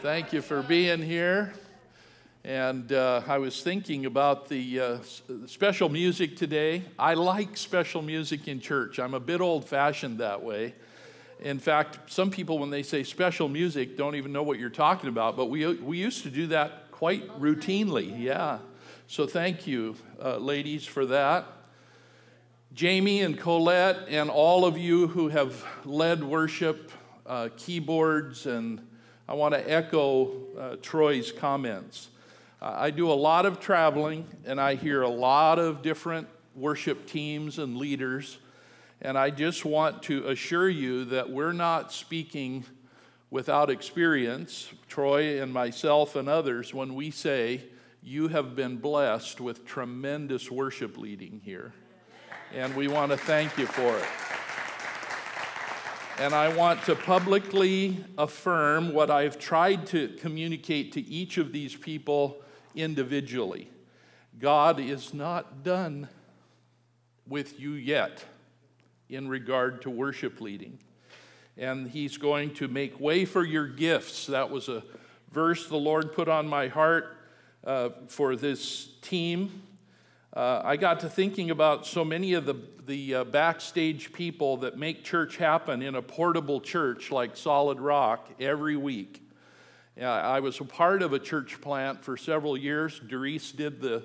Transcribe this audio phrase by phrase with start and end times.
[0.00, 1.52] Thank you for being here.
[2.42, 4.96] And uh, I was thinking about the uh,
[5.44, 6.84] special music today.
[6.98, 8.98] I like special music in church.
[8.98, 10.74] I'm a bit old fashioned that way.
[11.40, 15.10] In fact, some people, when they say special music, don't even know what you're talking
[15.10, 18.58] about, but we, we used to do that quite routinely, yeah.
[19.06, 21.46] So thank you, uh, ladies, for that.
[22.74, 26.92] Jamie and Colette, and all of you who have led worship,
[27.24, 28.86] uh, keyboards, and
[29.26, 32.10] I want to echo uh, Troy's comments.
[32.60, 37.58] I do a lot of traveling and I hear a lot of different worship teams
[37.58, 38.36] and leaders.
[39.00, 42.66] And I just want to assure you that we're not speaking
[43.30, 47.64] without experience, Troy and myself and others, when we say
[48.02, 51.72] you have been blessed with tremendous worship leading here.
[52.54, 54.04] And we want to thank you for it.
[56.18, 61.74] And I want to publicly affirm what I've tried to communicate to each of these
[61.74, 62.42] people
[62.74, 63.70] individually.
[64.38, 66.08] God is not done
[67.26, 68.24] with you yet
[69.08, 70.78] in regard to worship leading.
[71.60, 74.26] And He's going to make way for your gifts.
[74.26, 74.82] That was a
[75.30, 77.18] verse the Lord put on my heart
[77.64, 79.62] uh, for this team.
[80.34, 84.78] Uh, I got to thinking about so many of the, the uh, backstage people that
[84.78, 89.22] make church happen in a portable church like Solid Rock every week.
[90.00, 92.98] I was a part of a church plant for several years.
[93.00, 94.02] Doris did the,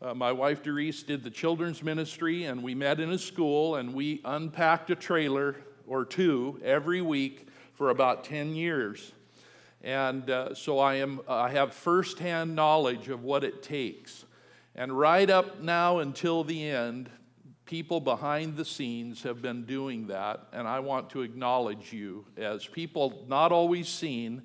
[0.00, 3.92] uh, my wife Doris did the children's ministry, and we met in a school and
[3.92, 9.12] we unpacked a trailer or two every week for about 10 years.
[9.82, 14.24] And uh, so I, am, I have firsthand knowledge of what it takes.
[14.74, 17.08] And right up now until the end,
[17.66, 20.46] people behind the scenes have been doing that.
[20.52, 24.42] And I want to acknowledge you as people not always seen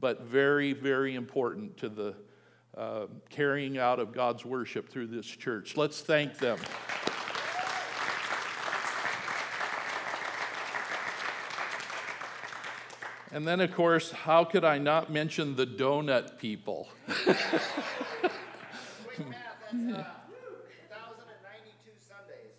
[0.00, 2.14] but very, very important to the
[2.76, 5.78] uh, carrying out of God's worship through this church.
[5.78, 6.58] Let's thank them.
[13.34, 16.88] And then, of course, how could I not mention the donut people?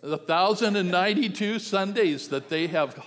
[0.02, 3.02] the 1,092 Sundays that they have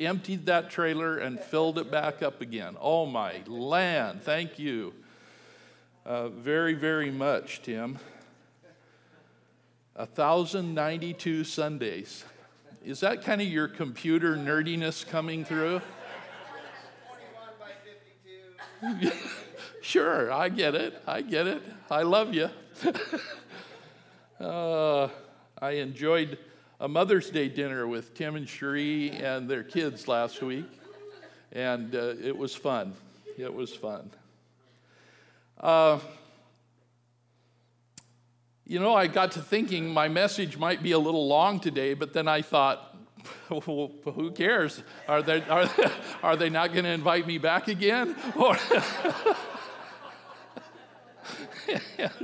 [0.00, 2.78] emptied that trailer and filled it back up again.
[2.80, 4.22] Oh, my land.
[4.22, 4.94] Thank you
[6.06, 7.98] uh, very, very much, Tim.
[9.96, 12.24] 1,092 Sundays.
[12.82, 15.82] Is that kind of your computer nerdiness coming through?
[19.82, 21.00] sure, I get it.
[21.06, 21.62] I get it.
[21.90, 22.48] I love you.
[24.40, 25.08] uh,
[25.60, 26.38] I enjoyed
[26.80, 30.66] a Mother's Day dinner with Tim and Cherie and their kids last week,
[31.52, 32.94] and uh, it was fun.
[33.38, 34.10] It was fun.
[35.60, 36.00] Uh,
[38.66, 42.12] you know, I got to thinking my message might be a little long today, but
[42.12, 42.91] then I thought,
[43.48, 44.82] who cares?
[45.08, 45.70] Are they, are,
[46.22, 48.14] are they not going to invite me back again?
[48.36, 48.58] Or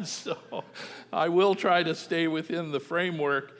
[0.04, 0.36] so
[1.12, 3.58] I will try to stay within the framework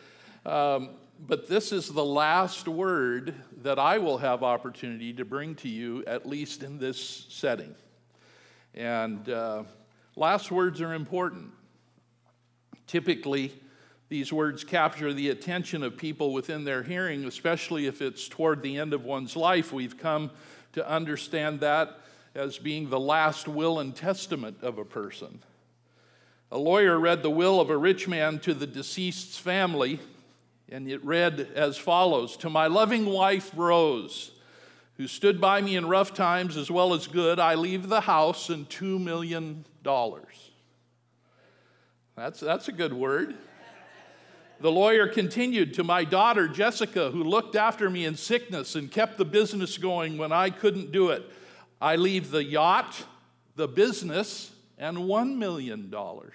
[0.49, 0.91] um,
[1.27, 6.05] but this is the last word that I will have opportunity to bring to you,
[6.07, 7.75] at least in this setting.
[8.75, 9.65] And uh,
[10.15, 11.51] last words are important.
[12.87, 13.53] Typically,
[14.09, 18.79] these words capture the attention of people within their hearing, especially if it's toward the
[18.79, 19.73] end of one's life.
[19.73, 20.31] We've come
[20.73, 21.99] to understand that
[22.35, 25.41] as being the last will and testament of a person.
[26.51, 30.01] A lawyer read the will of a rich man to the deceased's family
[30.71, 34.33] and it read as follows To my loving wife, Rose,
[34.97, 38.51] who stood by me in rough times as well as good, I leave the house
[38.51, 39.65] and $2 million.
[42.17, 43.37] That's, that's a good word.
[44.61, 49.17] The lawyer continued to my daughter, Jessica, who looked after me in sickness and kept
[49.17, 51.23] the business going when I couldn't do it.
[51.81, 53.05] I leave the yacht,
[53.55, 55.91] the business, and $1 million.
[55.91, 56.33] The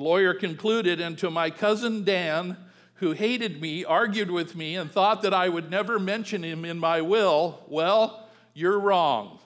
[0.00, 2.56] lawyer concluded, and to my cousin Dan,
[2.94, 6.80] who hated me, argued with me, and thought that I would never mention him in
[6.80, 9.38] my will, well, you're wrong.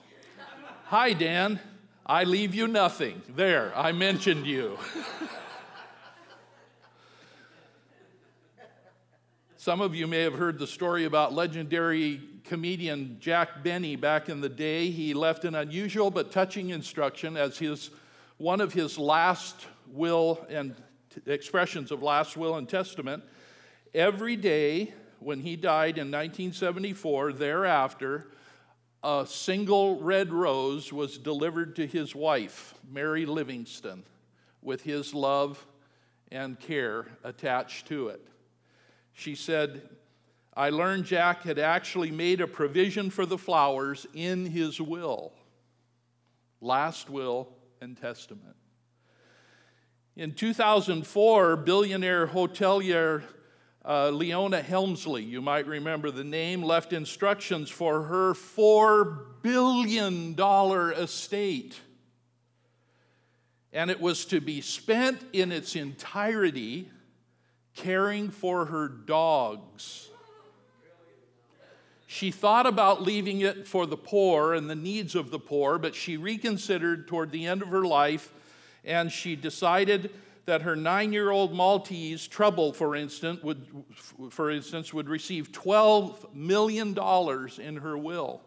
[0.85, 1.59] Hi, Dan.
[2.03, 3.21] I leave you nothing.
[3.35, 4.79] There, I mentioned you.
[9.59, 14.39] Some of you may have heard the story about legendary comedian Jack Benny back in
[14.39, 14.89] the day.
[14.89, 17.89] He left an unusual but touching instruction as his
[18.37, 20.77] one of his last will and
[21.13, 23.21] t- expressions of last will and testament.
[23.93, 28.27] Every day when he died in 1974, thereafter,
[29.03, 34.03] a single red rose was delivered to his wife, Mary Livingstone,
[34.61, 35.67] with his love
[36.31, 38.25] and care attached to it.
[39.19, 39.81] She said,
[40.53, 45.33] I learned Jack had actually made a provision for the flowers in his will,
[46.61, 47.49] last will
[47.81, 48.55] and testament.
[50.15, 53.23] In 2004, billionaire hotelier
[53.83, 60.39] uh, Leona Helmsley, you might remember the name, left instructions for her $4 billion
[60.93, 61.77] estate.
[63.73, 66.89] And it was to be spent in its entirety
[67.75, 70.09] caring for her dogs.
[72.07, 75.93] She thought about leaving it for the poor and the needs of the poor, but
[75.93, 78.31] she reconsidered toward the end of her life
[78.83, 80.09] and she decided
[80.45, 83.67] that her nine-year-old Maltese Trouble, for instance, would,
[84.31, 86.97] for instance, would receive $12 million
[87.59, 88.41] in her will.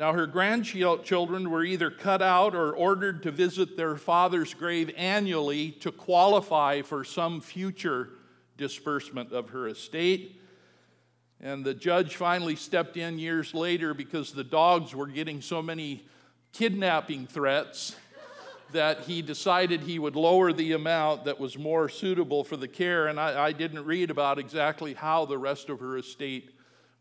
[0.00, 5.72] Now, her grandchildren were either cut out or ordered to visit their father's grave annually
[5.72, 8.08] to qualify for some future
[8.56, 10.40] disbursement of her estate.
[11.38, 16.06] And the judge finally stepped in years later because the dogs were getting so many
[16.54, 17.94] kidnapping threats
[18.72, 23.08] that he decided he would lower the amount that was more suitable for the care.
[23.08, 26.52] And I, I didn't read about exactly how the rest of her estate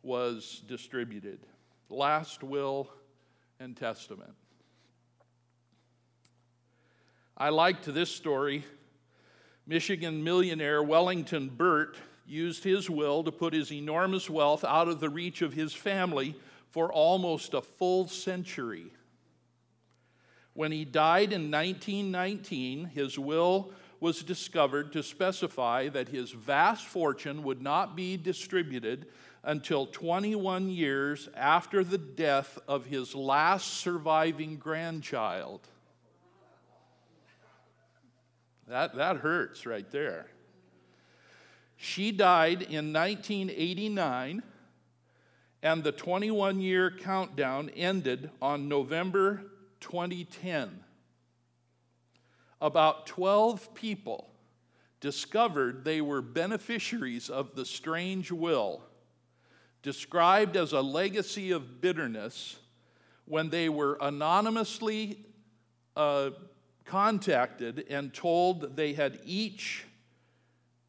[0.03, 1.39] was distributed.
[1.89, 2.89] Last will
[3.59, 4.33] and testament.
[7.35, 8.63] I liked this story.
[9.65, 11.97] Michigan millionaire Wellington Burt
[12.27, 16.35] used his will to put his enormous wealth out of the reach of his family
[16.69, 18.91] for almost a full century.
[20.53, 27.43] When he died in 1919, his will was discovered to specify that his vast fortune
[27.43, 29.07] would not be distributed
[29.43, 35.61] until 21 years after the death of his last surviving grandchild.
[38.67, 40.27] That, that hurts right there.
[41.75, 44.43] She died in 1989,
[45.63, 49.43] and the 21 year countdown ended on November
[49.79, 50.83] 2010,
[52.61, 54.29] about 12 people
[54.99, 58.83] discovered they were beneficiaries of the strange will,
[59.81, 62.57] described as a legacy of bitterness
[63.25, 65.25] when they were anonymously
[65.95, 66.31] uh,
[66.85, 69.85] contacted and told they had each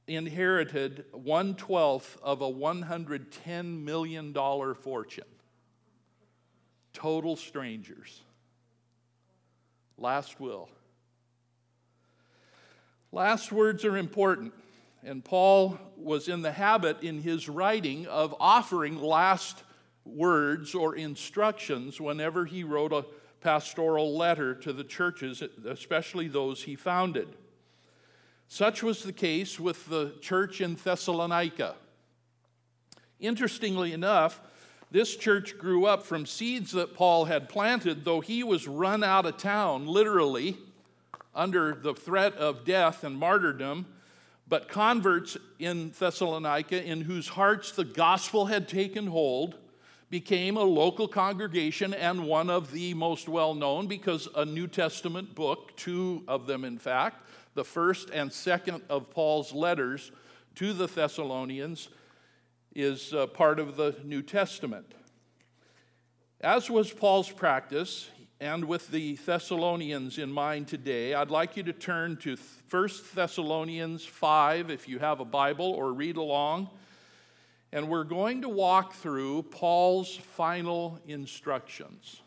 [0.06, 4.34] inherited one twelfth of a $110 million
[4.74, 5.24] fortune.
[6.92, 8.20] Total strangers.
[9.96, 10.68] Last will.
[13.12, 14.52] Last words are important,
[15.02, 19.62] and Paul was in the habit in his writing of offering last
[20.04, 23.06] words or instructions whenever he wrote a
[23.40, 27.28] pastoral letter to the churches, especially those he founded.
[28.48, 31.76] Such was the case with the church in Thessalonica.
[33.20, 34.40] Interestingly enough,
[34.90, 39.24] this church grew up from seeds that Paul had planted, though he was run out
[39.24, 40.58] of town, literally,
[41.34, 43.86] under the threat of death and martyrdom.
[44.50, 49.56] But converts in Thessalonica, in whose hearts the gospel had taken hold,
[50.10, 55.36] became a local congregation and one of the most well known because a New Testament
[55.36, 60.10] book, two of them in fact, the first and second of Paul's letters
[60.56, 61.88] to the Thessalonians,
[62.74, 64.94] is uh, part of the New Testament.
[66.40, 71.74] As was Paul's practice, and with the Thessalonians in mind today, I'd like you to
[71.74, 72.38] turn to
[72.70, 76.70] 1 Thessalonians 5 if you have a Bible or read along.
[77.70, 82.22] And we're going to walk through Paul's final instructions.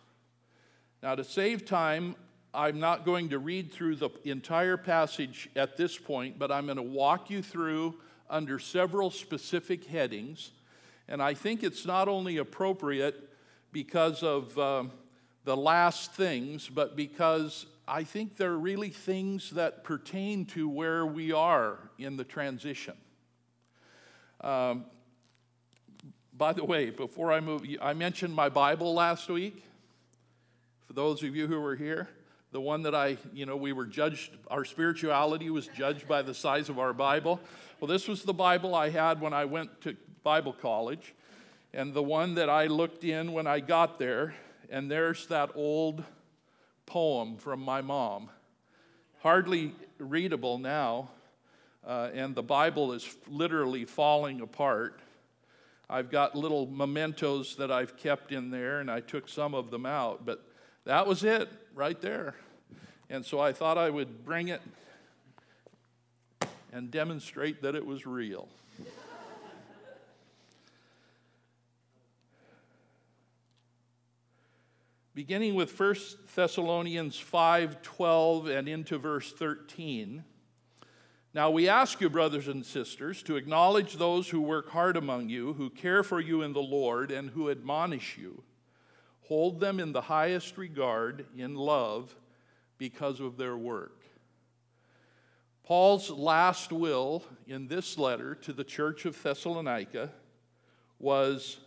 [1.02, 2.16] Now, to save time,
[2.54, 6.78] I'm not going to read through the entire passage at this point, but I'm going
[6.78, 7.96] to walk you through
[8.30, 10.52] under several specific headings.
[11.08, 13.32] And I think it's not only appropriate
[13.72, 14.84] because of uh,
[15.44, 21.32] the last things, but because I think they're really things that pertain to where we
[21.32, 22.96] are in the transition.
[24.42, 24.86] Um,
[26.36, 29.64] by the way, before I move, I mentioned my Bible last week.
[30.88, 32.08] For those of you who were here,
[32.52, 36.34] the one that I, you know, we were judged, our spirituality was judged by the
[36.34, 37.40] size of our Bible.
[37.80, 41.14] Well, this was the Bible I had when I went to Bible college,
[41.74, 44.36] and the one that I looked in when I got there,
[44.74, 46.04] and there's that old
[46.88, 48.28] poem from my mom.
[49.22, 51.12] Hardly readable now,
[51.86, 55.00] uh, and the Bible is literally falling apart.
[55.88, 59.86] I've got little mementos that I've kept in there, and I took some of them
[59.86, 60.44] out, but
[60.86, 62.34] that was it right there.
[63.12, 64.62] And so I thought I would bring it
[66.72, 68.50] and demonstrate that it was real.
[75.16, 75.96] Beginning with 1
[76.34, 80.24] Thessalonians 5:12 and into verse 13.
[81.36, 85.54] Now we ask you, brothers and sisters, to acknowledge those who work hard among you,
[85.54, 88.44] who care for you in the Lord, and who admonish you.
[89.28, 92.16] Hold them in the highest regard in love
[92.80, 94.04] because of their work.
[95.64, 100.12] Paul's last will in this letter to the church of Thessalonica
[100.98, 101.60] was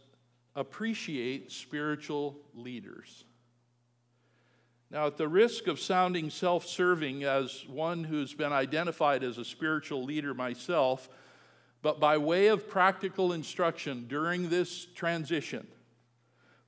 [0.56, 3.24] appreciate spiritual leaders.
[4.90, 9.44] Now, at the risk of sounding self serving as one who's been identified as a
[9.44, 11.08] spiritual leader myself,
[11.82, 15.66] but by way of practical instruction during this transition,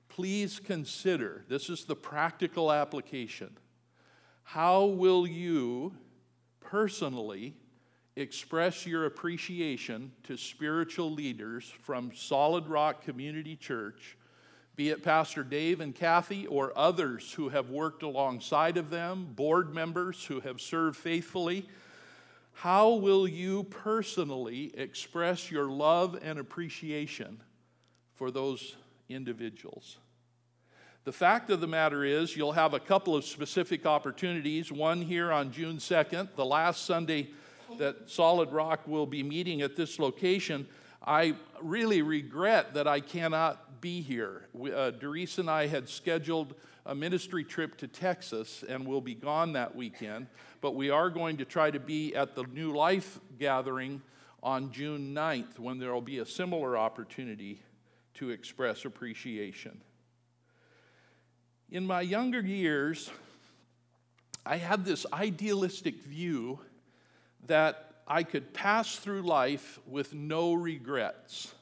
[0.09, 3.55] please consider this is the practical application.
[4.43, 5.95] How will you
[6.59, 7.55] personally
[8.15, 14.17] express your appreciation to spiritual leaders from Solid Rock Community Church,
[14.79, 19.73] be it Pastor Dave and Kathy or others who have worked alongside of them, board
[19.75, 21.67] members who have served faithfully.
[22.53, 27.41] How will you personally express your love and appreciation
[28.15, 28.77] for those
[29.09, 29.97] individuals?
[31.03, 34.71] The fact of the matter is, you'll have a couple of specific opportunities.
[34.71, 37.31] One here on June 2nd, the last Sunday
[37.79, 40.65] that Solid Rock will be meeting at this location.
[41.05, 44.47] I really regret that I cannot be here.
[44.53, 46.55] We, uh, Doris and I had scheduled
[46.85, 50.27] a ministry trip to Texas and we'll be gone that weekend,
[50.61, 54.01] but we are going to try to be at the New Life gathering
[54.41, 57.61] on June 9th when there will be a similar opportunity
[58.15, 59.81] to express appreciation.
[61.69, 63.11] In my younger years,
[64.45, 66.59] I had this idealistic view
[67.45, 71.53] that I could pass through life with no regrets.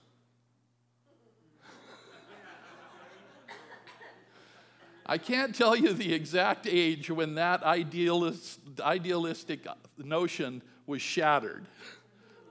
[5.07, 9.65] I can't tell you the exact age when that idealist, idealistic
[9.97, 11.65] notion was shattered,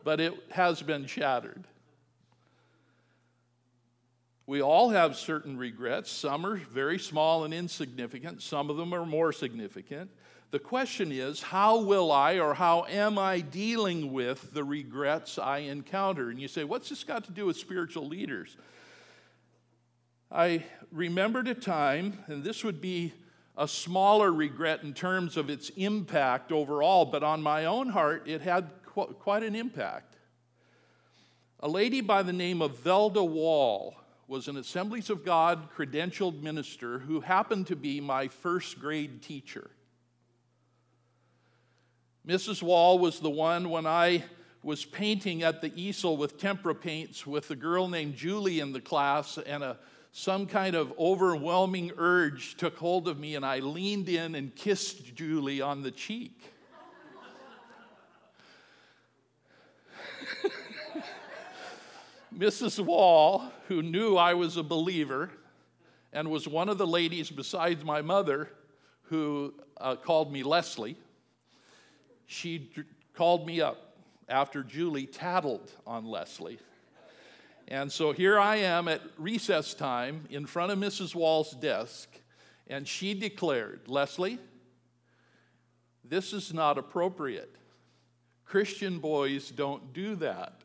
[0.04, 1.64] but it has been shattered.
[4.46, 6.10] We all have certain regrets.
[6.10, 10.10] Some are very small and insignificant, some of them are more significant.
[10.52, 15.58] The question is, how will I or how am I dealing with the regrets I
[15.58, 16.30] encounter?
[16.30, 18.56] And you say, what's this got to do with spiritual leaders?
[20.30, 23.12] I remembered a time, and this would be
[23.56, 28.42] a smaller regret in terms of its impact overall, but on my own heart, it
[28.42, 30.16] had qu- quite an impact.
[31.60, 33.96] A lady by the name of Velda Wall
[34.28, 39.70] was an Assemblies of God credentialed minister who happened to be my first grade teacher.
[42.26, 42.60] Mrs.
[42.60, 44.24] Wall was the one when I
[44.62, 48.80] was painting at the easel with tempera paints with a girl named Julie in the
[48.80, 49.78] class, and a,
[50.18, 55.14] some kind of overwhelming urge took hold of me, and I leaned in and kissed
[55.14, 56.40] Julie on the cheek.
[62.34, 62.82] Mrs.
[62.82, 65.28] Wall, who knew I was a believer
[66.14, 68.48] and was one of the ladies besides my mother
[69.10, 70.96] who uh, called me Leslie,
[72.24, 73.98] she d- called me up
[74.30, 76.58] after Julie tattled on Leslie.
[77.68, 81.14] And so here I am at recess time in front of Mrs.
[81.14, 82.08] Wall's desk,
[82.68, 84.38] and she declared, Leslie,
[86.04, 87.54] this is not appropriate.
[88.44, 90.60] Christian boys don't do that.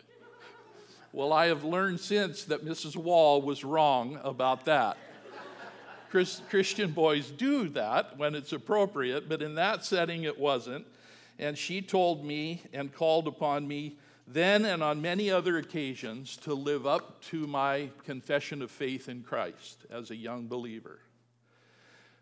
[1.12, 2.96] Well, I have learned since that Mrs.
[2.96, 4.98] Wall was wrong about that.
[6.12, 10.86] Chris, Christian boys do that when it's appropriate, but in that setting it wasn't.
[11.40, 13.98] And she told me and called upon me
[14.34, 19.24] then and on many other occasions to live up to my confession of faith in
[19.24, 21.00] Christ as a young believer.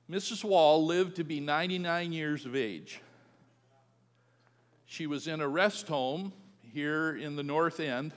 [0.09, 0.43] Mrs.
[0.43, 3.01] Wall lived to be 99 years of age.
[4.85, 6.33] She was in a rest home
[6.73, 8.13] here in the North End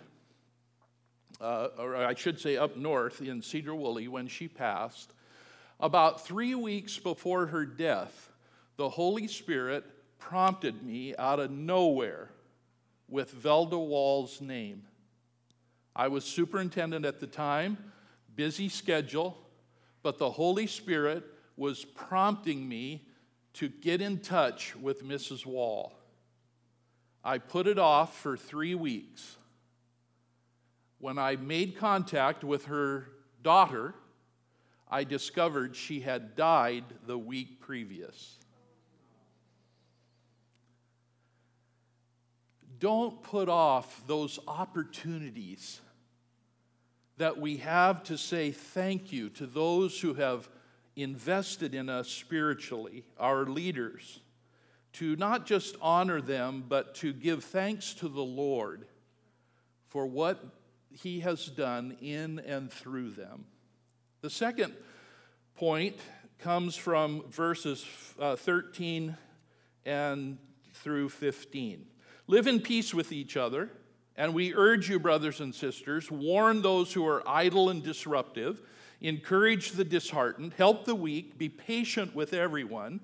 [1.43, 5.13] uh, or I should say up north in Sedro-Woolley, when she passed,
[5.81, 8.31] about three weeks before her death,
[8.77, 9.85] the Holy Spirit
[10.19, 12.31] prompted me out of nowhere
[13.13, 14.85] with Velda Wall's name.
[15.95, 17.77] I was superintendent at the time,
[18.35, 19.37] busy schedule,
[20.03, 21.23] but the Holy Spirit
[21.57, 23.07] was prompting me
[23.53, 25.45] to get in touch with Mrs.
[25.45, 25.93] Wall.
[27.23, 29.37] I put it off for three weeks.
[30.99, 33.09] When I made contact with her
[33.43, 33.95] daughter,
[34.91, 38.39] I discovered she had died the week previous.
[42.83, 45.81] Don't put off those opportunities
[47.17, 50.49] that we have to say thank you to those who have
[50.97, 54.19] invested in us spiritually, our leaders,
[54.95, 58.85] to not just honor them, but to give thanks to the Lord
[59.87, 60.45] for what
[60.91, 63.45] He has done in and through them.
[64.23, 64.75] The second
[65.55, 65.99] point
[66.41, 67.87] comes from verses
[68.19, 69.17] uh, 13
[69.87, 70.39] and
[70.75, 71.87] through 15.
[72.33, 73.69] Live in peace with each other,
[74.17, 78.63] and we urge you, brothers and sisters, warn those who are idle and disruptive,
[79.03, 83.01] encourage the disheartened, help the weak, be patient with everyone.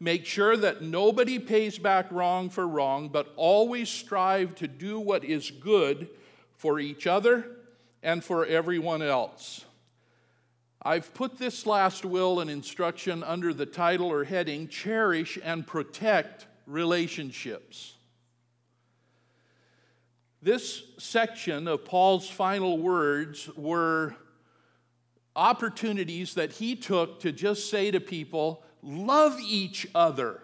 [0.00, 5.24] Make sure that nobody pays back wrong for wrong, but always strive to do what
[5.24, 6.08] is good
[6.56, 7.46] for each other
[8.02, 9.64] and for everyone else.
[10.82, 16.48] I've put this last will and instruction under the title or heading Cherish and Protect
[16.66, 17.95] Relationships.
[20.46, 24.14] This section of Paul's final words were
[25.34, 30.40] opportunities that he took to just say to people, Love each other.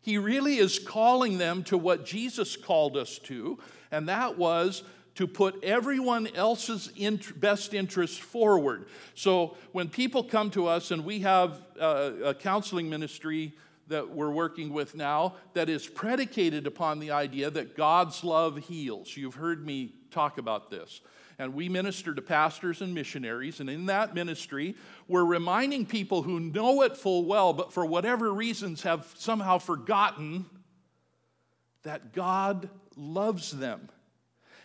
[0.00, 3.58] He really is calling them to what Jesus called us to,
[3.90, 4.84] and that was
[5.16, 8.86] to put everyone else's int- best interest forward.
[9.16, 13.54] So when people come to us and we have uh, a counseling ministry
[13.88, 19.16] that we're working with now that is predicated upon the idea that God's love heals.
[19.16, 21.00] You've heard me talk about this.
[21.38, 24.76] And we minister to pastors and missionaries, and in that ministry,
[25.08, 30.46] we're reminding people who know it full well, but for whatever reasons have somehow forgotten
[31.82, 33.88] that God loves them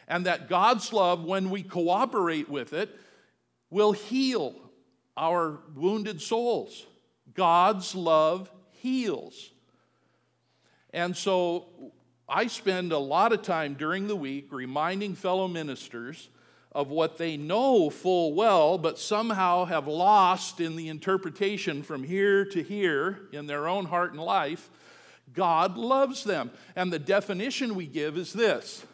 [0.08, 2.95] and that God's love, when we cooperate with it,
[3.69, 4.56] will heal
[5.15, 6.86] our wounded souls.
[7.34, 9.51] God's love heals.
[10.93, 11.67] And so
[12.27, 16.29] I spend a lot of time during the week reminding fellow ministers
[16.71, 22.45] of what they know full well, but somehow have lost in the interpretation from here
[22.45, 24.69] to here in their own heart and life.
[25.33, 26.51] God loves them.
[26.75, 28.85] And the definition we give is this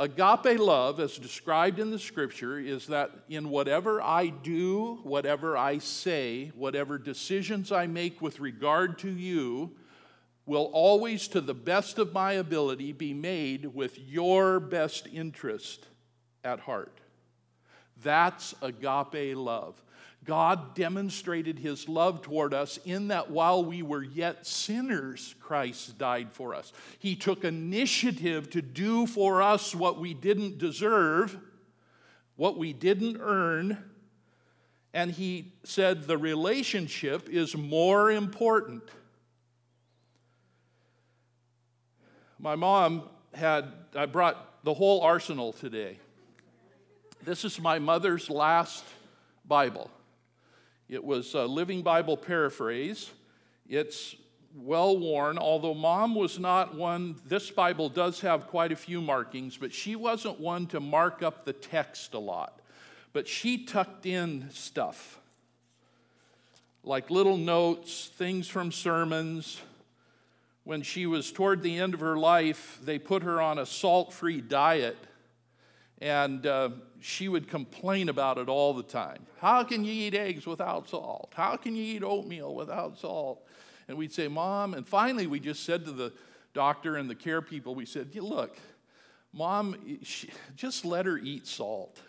[0.00, 5.78] Agape love, as described in the scripture, is that in whatever I do, whatever I
[5.78, 9.72] say, whatever decisions I make with regard to you,
[10.46, 15.88] will always, to the best of my ability, be made with your best interest
[16.44, 17.00] at heart.
[18.02, 19.82] That's agape love.
[20.28, 26.34] God demonstrated his love toward us in that while we were yet sinners, Christ died
[26.34, 26.70] for us.
[26.98, 31.34] He took initiative to do for us what we didn't deserve,
[32.36, 33.82] what we didn't earn,
[34.92, 38.82] and he said the relationship is more important.
[42.38, 45.98] My mom had, I brought the whole arsenal today.
[47.24, 48.84] This is my mother's last
[49.46, 49.90] Bible.
[50.88, 53.10] It was a Living Bible paraphrase.
[53.68, 54.16] It's
[54.56, 59.56] well worn, although mom was not one, this Bible does have quite a few markings,
[59.56, 62.60] but she wasn't one to mark up the text a lot.
[63.12, 65.18] But she tucked in stuff
[66.84, 69.60] like little notes, things from sermons.
[70.64, 74.12] When she was toward the end of her life, they put her on a salt
[74.12, 74.96] free diet.
[76.00, 79.26] And uh, she would complain about it all the time.
[79.40, 81.32] How can you eat eggs without salt?
[81.34, 83.44] How can you eat oatmeal without salt?
[83.88, 86.12] And we'd say, Mom, and finally we just said to the
[86.54, 88.56] doctor and the care people, we said, Look,
[89.32, 92.00] Mom, she, just let her eat salt.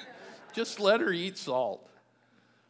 [0.54, 1.88] just let her eat salt.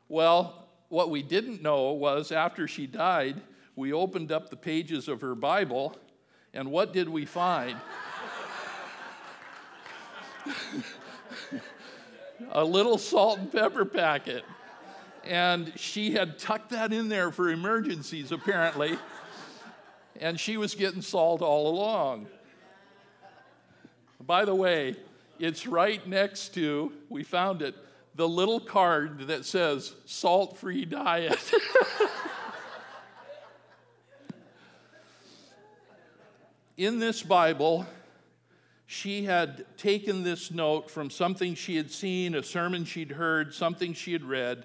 [0.09, 3.41] Well, what we didn't know was after she died,
[3.77, 5.97] we opened up the pages of her Bible,
[6.55, 7.77] and what did we find?
[12.51, 14.45] A little salt and pepper packet.
[15.25, 18.99] And she had tucked that in there for emergencies, apparently.
[20.21, 22.29] And she was getting salt all along.
[24.25, 24.97] By the way,
[25.39, 27.75] it's right next to, we found it,
[28.15, 31.39] the little card that says salt free diet.
[36.77, 37.87] in this Bible,
[38.91, 43.93] she had taken this note from something she had seen, a sermon she'd heard, something
[43.93, 44.65] she had read,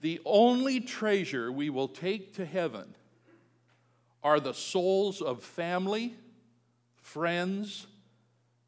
[0.00, 2.96] The only treasure we will take to heaven
[4.24, 6.16] are the souls of family,
[6.96, 7.86] friends,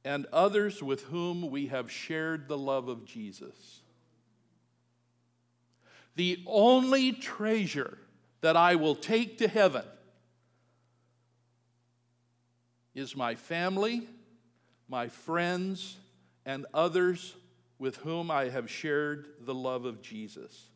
[0.04, 3.80] and others with whom we have shared the love of Jesus.
[6.14, 7.98] The only treasure
[8.40, 9.84] that I will take to heaven
[12.94, 14.06] is my family,
[14.88, 15.96] my friends,
[16.44, 17.34] and others
[17.78, 20.68] with whom I have shared the love of Jesus.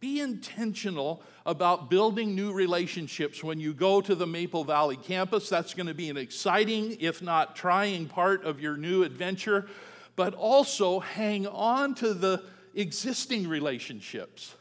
[0.00, 5.48] Be intentional about building new relationships when you go to the Maple Valley campus.
[5.48, 9.68] That's going to be an exciting, if not trying, part of your new adventure.
[10.14, 12.44] But also hang on to the
[12.74, 14.54] existing relationships.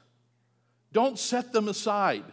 [0.91, 2.23] Don't set them aside.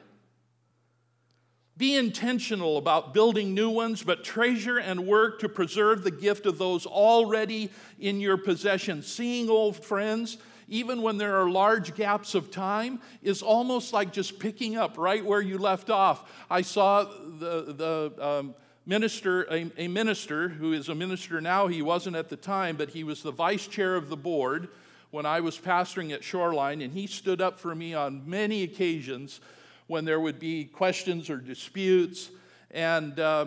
[1.76, 6.56] Be intentional about building new ones, but treasure and work to preserve the gift of
[6.56, 9.02] those already in your possession.
[9.02, 14.38] Seeing old friends, even when there are large gaps of time, is almost like just
[14.38, 16.30] picking up right where you left off.
[16.48, 18.54] I saw the, the um,
[18.87, 22.90] minister, a, a minister who is a minister now, he wasn't at the time, but
[22.90, 24.68] he was the vice chair of the board
[25.10, 29.40] when I was pastoring at Shoreline, and he stood up for me on many occasions
[29.87, 32.31] when there would be questions or disputes.
[32.70, 33.47] And uh,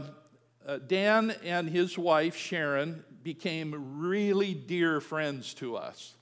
[0.66, 6.16] uh, Dan and his wife, Sharon, became really dear friends to us.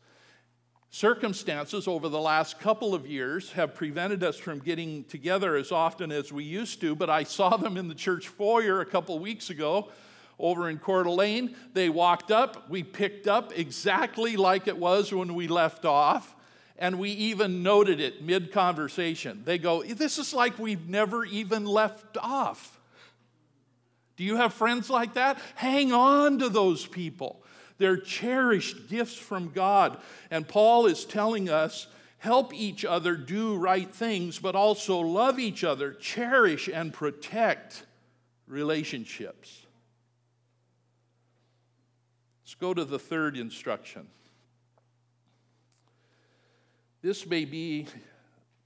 [0.90, 6.12] Circumstances over the last couple of years have prevented us from getting together as often
[6.12, 9.50] as we used to, but I saw them in the church foyer a couple weeks
[9.50, 9.90] ago
[10.40, 11.56] over in Coeur d'Alene.
[11.74, 16.35] They walked up, we picked up exactly like it was when we left off
[16.78, 19.42] and we even noted it mid conversation.
[19.46, 22.80] They go, This is like we've never even left off.
[24.18, 25.40] Do you have friends like that?
[25.56, 27.42] Hang on to those people.
[27.78, 29.98] They're cherished gifts from God.
[30.32, 31.88] And Paul is telling us
[32.20, 37.84] help each other do right things, but also love each other, cherish and protect
[38.48, 39.66] relationships.
[42.44, 44.08] Let's go to the third instruction.
[47.06, 47.86] This may be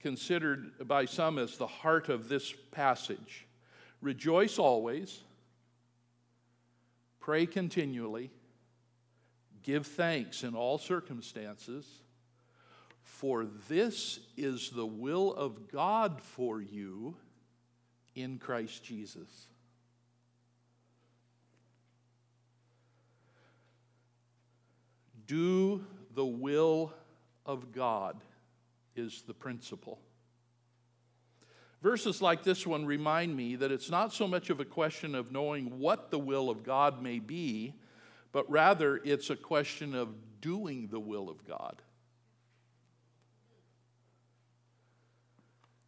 [0.00, 3.46] considered by some as the heart of this passage.
[4.00, 5.20] Rejoice always,
[7.20, 8.30] pray continually,
[9.62, 11.84] give thanks in all circumstances,
[13.02, 17.16] for this is the will of God for you
[18.14, 19.48] in Christ Jesus.
[25.26, 26.94] Do the will
[27.44, 28.16] of God
[28.96, 30.00] is the principle.
[31.82, 35.32] Verses like this one remind me that it's not so much of a question of
[35.32, 37.74] knowing what the will of God may be,
[38.32, 41.80] but rather it's a question of doing the will of God.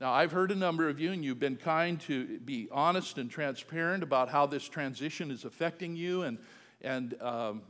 [0.01, 3.31] Now, I've heard a number of you, and you've been kind to be honest and
[3.31, 6.39] transparent about how this transition is affecting you, and,
[6.81, 7.63] and um,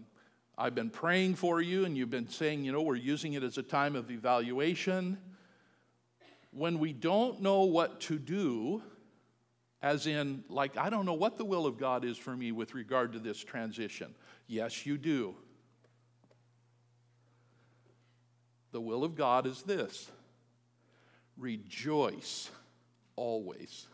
[0.57, 3.59] I've been praying for you, and you've been saying, you know, we're using it as
[3.59, 5.19] a time of evaluation
[6.51, 8.83] when we don't know what to do,
[9.81, 12.75] as in, like, I don't know what the will of God is for me with
[12.75, 14.15] regard to this transition.
[14.47, 15.35] Yes, you do.
[18.73, 20.11] The will of God is this
[21.39, 22.51] rejoice
[23.17, 23.87] always.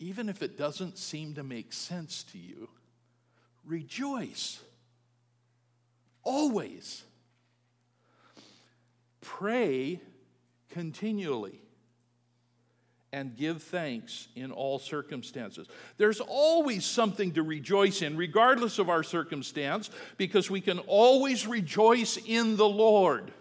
[0.00, 2.68] Even if it doesn't seem to make sense to you,
[3.68, 4.60] rejoice
[6.24, 7.04] always.
[9.20, 10.00] Pray
[10.70, 11.60] continually
[13.12, 15.66] and give thanks in all circumstances.
[15.96, 22.18] There's always something to rejoice in, regardless of our circumstance, because we can always rejoice
[22.26, 23.32] in the Lord.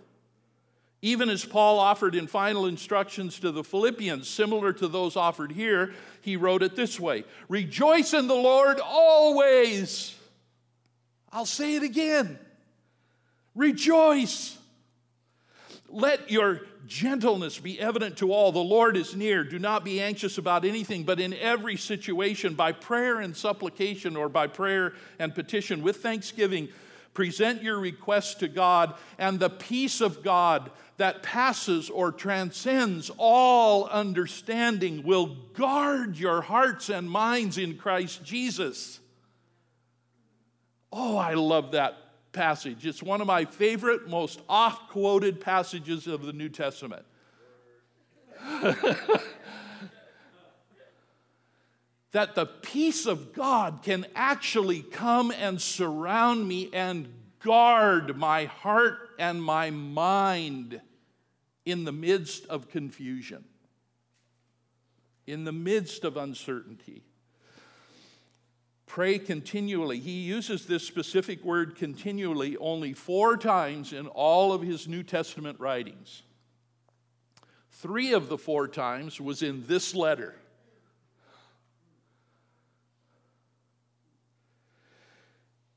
[1.02, 5.94] Even as Paul offered in final instructions to the Philippians, similar to those offered here,
[6.22, 10.17] he wrote it this way Rejoice in the Lord always.
[11.32, 12.40] I'll say it again.
[13.56, 14.58] Rejoice.
[15.90, 18.52] Let your gentleness be evident to all.
[18.52, 19.44] The Lord is near.
[19.44, 24.30] Do not be anxious about anything, but in every situation, by prayer and supplication or
[24.30, 26.70] by prayer and petition with thanksgiving,
[27.14, 33.86] present your requests to God, and the peace of God that passes or transcends all
[33.86, 39.00] understanding will guard your hearts and minds in Christ Jesus.
[40.92, 41.98] Oh, I love that
[42.32, 42.86] passage.
[42.86, 47.06] It's one of my favorite, most oft quoted passages of the New Testament.
[52.12, 59.10] that the peace of God can actually come and surround me and guard my heart
[59.20, 60.82] and my mind
[61.66, 63.44] in the midst of confusion,
[65.26, 67.04] in the midst of uncertainty.
[68.88, 70.00] Pray continually.
[70.00, 75.60] He uses this specific word continually only four times in all of his New Testament
[75.60, 76.24] writings.
[77.70, 80.36] Three of the four times was in this letter.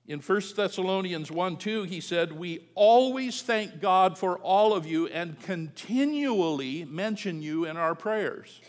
[0.06, 5.08] In 1 Thessalonians 1 2, he said, We always thank God for all of you
[5.08, 8.60] and continually mention you in our prayers.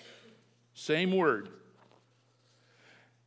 [0.74, 1.50] Same word.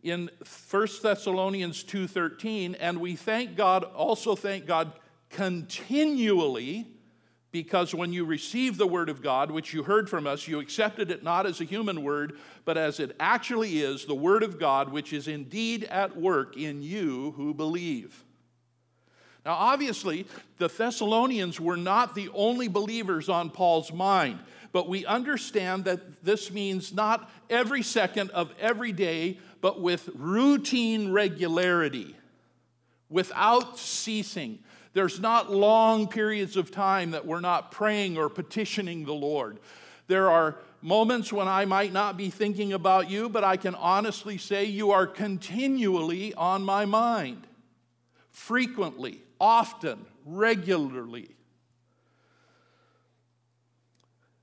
[0.04, 4.92] In 1 Thessalonians 2:13, and we thank God, also thank God
[5.30, 6.86] continually
[7.50, 11.10] because when you received the word of God, which you heard from us, you accepted
[11.10, 14.92] it not as a human word, but as it actually is, the word of God,
[14.92, 18.24] which is indeed at work in you who believe.
[19.46, 20.26] Now, obviously,
[20.58, 24.38] the Thessalonians were not the only believers on Paul's mind,
[24.72, 31.11] but we understand that this means not every second of every day, but with routine
[31.11, 32.14] regularity,
[33.09, 34.59] without ceasing.
[34.92, 39.59] There's not long periods of time that we're not praying or petitioning the Lord.
[40.07, 44.37] There are moments when I might not be thinking about you, but I can honestly
[44.37, 47.46] say you are continually on my mind.
[48.33, 51.31] Frequently, often, regularly.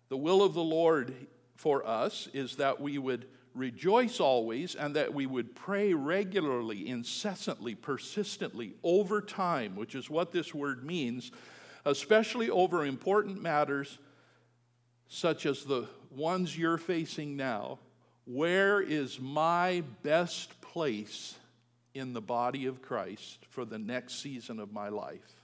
[0.10, 1.14] The will of the Lord
[1.58, 7.76] for us is that we would rejoice always, and that we would pray regularly, incessantly,
[7.76, 11.32] persistently, over time, which is what this word means,
[11.86, 14.00] especially over important matters
[15.08, 17.80] such as the ones you're facing now.
[18.26, 21.36] Where is my best place
[21.94, 25.36] in the body of Christ for the next season of my life?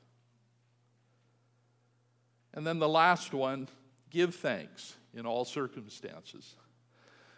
[2.54, 3.68] And then the last one
[4.10, 6.56] give thanks in all circumstances.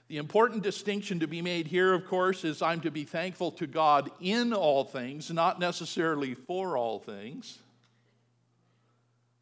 [0.09, 3.67] The important distinction to be made here, of course, is I'm to be thankful to
[3.67, 7.59] God in all things, not necessarily for all things.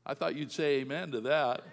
[0.06, 1.64] I thought you'd say amen to that.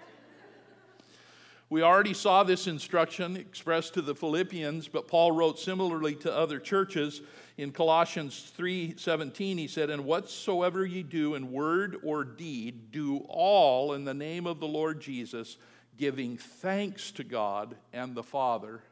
[1.71, 6.61] We already saw this instruction expressed to the Philippians, but Paul wrote similarly to other
[6.61, 7.21] churches.
[7.57, 13.93] In Colossians 3:17 he said, "And whatsoever ye do in word or deed, do all
[13.93, 15.57] in the name of the Lord Jesus,
[15.97, 18.83] giving thanks to God and the Father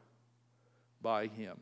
[1.01, 1.59] by Him.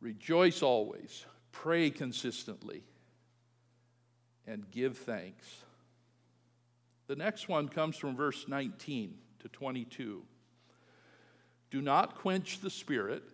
[0.00, 2.82] Rejoice always, pray consistently,
[4.46, 5.46] and give thanks.
[7.08, 10.22] The next one comes from verse 19 to 22.
[11.70, 13.24] Do not quench the spirit.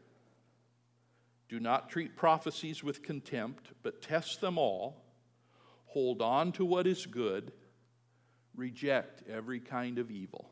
[1.49, 5.05] Do not treat prophecies with contempt, but test them all.
[5.87, 7.53] Hold on to what is good
[8.57, 10.51] reject every kind of evil.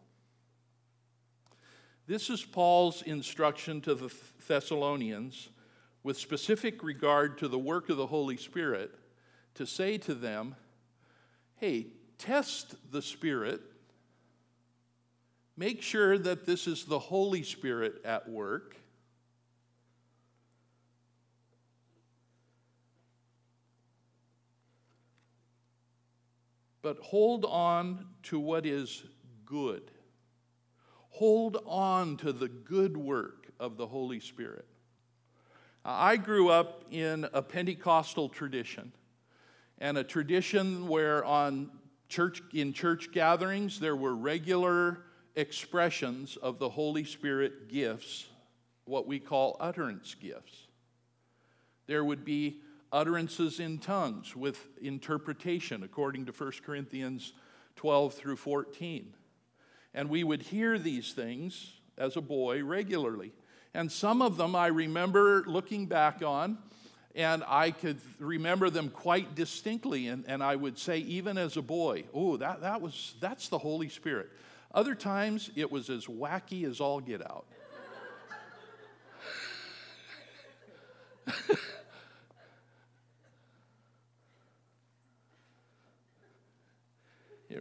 [2.07, 4.13] This is Paul's instruction to the
[4.47, 5.51] Thessalonians
[6.03, 8.93] with specific regard to the work of the Holy Spirit
[9.55, 10.57] to say to them,
[11.57, 11.87] hey,
[12.19, 13.61] test the Spirit.
[15.57, 18.77] Make sure that this is the Holy Spirit at work.
[26.83, 29.05] But hold on to what is
[29.47, 29.91] good.
[31.11, 34.67] Hold on to the good work of the Holy Spirit.
[35.85, 38.93] I grew up in a Pentecostal tradition,
[39.79, 41.71] and a tradition where on
[42.09, 48.27] church in church gatherings there were regular expressions of the Holy Spirit gifts,
[48.85, 50.67] what we call utterance gifts.
[51.87, 52.61] There would be
[52.93, 57.33] utterances in tongues with interpretation, according to 1 Corinthians
[57.77, 59.15] 12 through 14.
[59.95, 63.33] And we would hear these things as a boy regularly.
[63.75, 66.59] And some of them I remember looking back on,
[67.15, 70.09] and I could remember them quite distinctly.
[70.09, 73.59] And, and I would say, even as a boy, oh, that, that was, that's the
[73.59, 74.29] Holy Spirit.
[74.75, 77.47] Other times it was as wacky as all get out.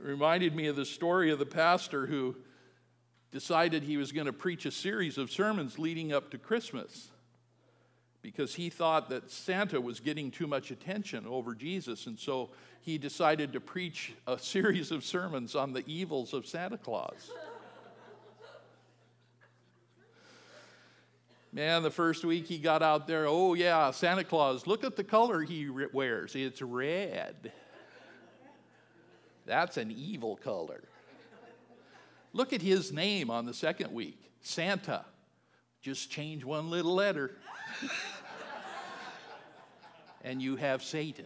[0.02, 2.36] It reminded me of the story of the pastor who
[3.32, 7.10] decided he was going to preach a series of sermons leading up to Christmas
[8.24, 12.08] because he thought that Santa was getting too much attention over Jesus.
[12.08, 16.80] And so he decided to preach a series of sermons on the evils of Santa
[16.80, 17.30] Claus.
[21.54, 25.04] Man, the first week he got out there, oh yeah, Santa Claus, look at the
[25.04, 26.36] color he wears.
[26.36, 27.52] It's red.
[29.52, 30.82] That's an evil color.
[32.32, 35.04] Look at his name on the second week Santa.
[35.82, 37.32] Just change one little letter.
[40.24, 41.26] and you have Satan.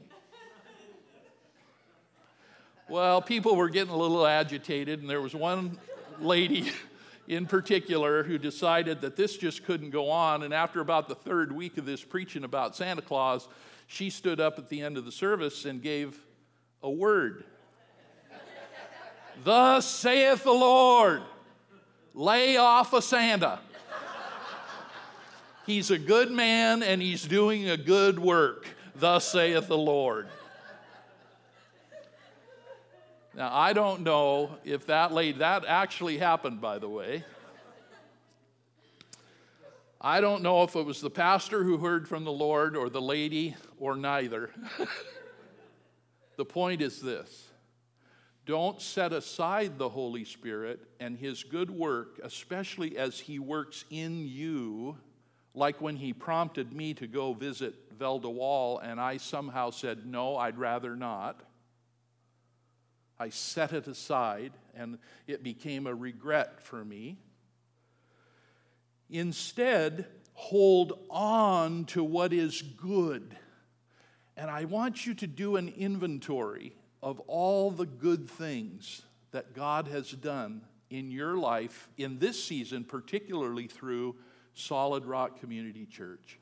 [2.89, 5.77] Well, people were getting a little agitated, and there was one
[6.19, 6.71] lady
[7.27, 10.41] in particular who decided that this just couldn't go on.
[10.41, 13.47] And after about the third week of this preaching about Santa Claus,
[13.85, 16.19] she stood up at the end of the service and gave
[16.81, 17.43] a word.
[19.43, 21.21] Thus saith the Lord,
[22.13, 23.59] lay off a Santa.
[25.65, 28.67] He's a good man and he's doing a good work.
[28.95, 30.27] Thus saith the Lord.
[33.35, 37.23] Now, I don't know if that lady, that actually happened, by the way.
[39.99, 43.01] I don't know if it was the pastor who heard from the Lord or the
[43.01, 44.51] lady or neither.
[46.37, 47.49] the point is this
[48.45, 54.27] don't set aside the Holy Spirit and His good work, especially as He works in
[54.27, 54.97] you,
[55.53, 60.05] like when He prompted me to go visit Vel de Wall, and I somehow said,
[60.05, 61.41] No, I'd rather not.
[63.17, 67.17] I set it aside, and it became a regret for me.
[69.09, 73.37] Instead, hold on to what is good.
[74.35, 79.87] And I want you to do an inventory of all the good things that God
[79.87, 84.15] has done in your life in this season, particularly through
[84.55, 86.39] Solid Rock Community Church.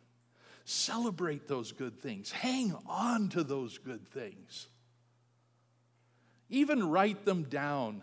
[0.63, 4.69] Celebrate those good things, hang on to those good things.
[6.49, 8.01] Even write them down.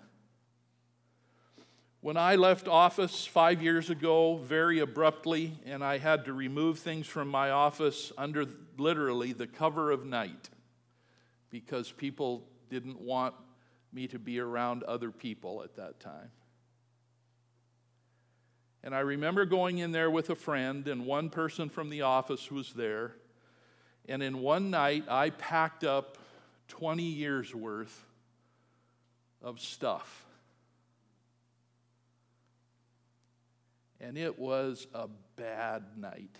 [2.03, 7.07] When I left office five years ago, very abruptly, and I had to remove things
[7.07, 8.45] from my office under
[8.77, 10.51] literally the cover of night
[11.51, 13.35] because people didn't want
[13.93, 16.31] me to be around other people at that time.
[18.83, 22.51] And I remember going in there with a friend, and one person from the office
[22.51, 23.13] was there.
[24.09, 26.17] And in one night, I packed up
[26.69, 28.07] 20 years' worth
[29.43, 30.25] of stuff.
[34.01, 36.37] And it was a bad night.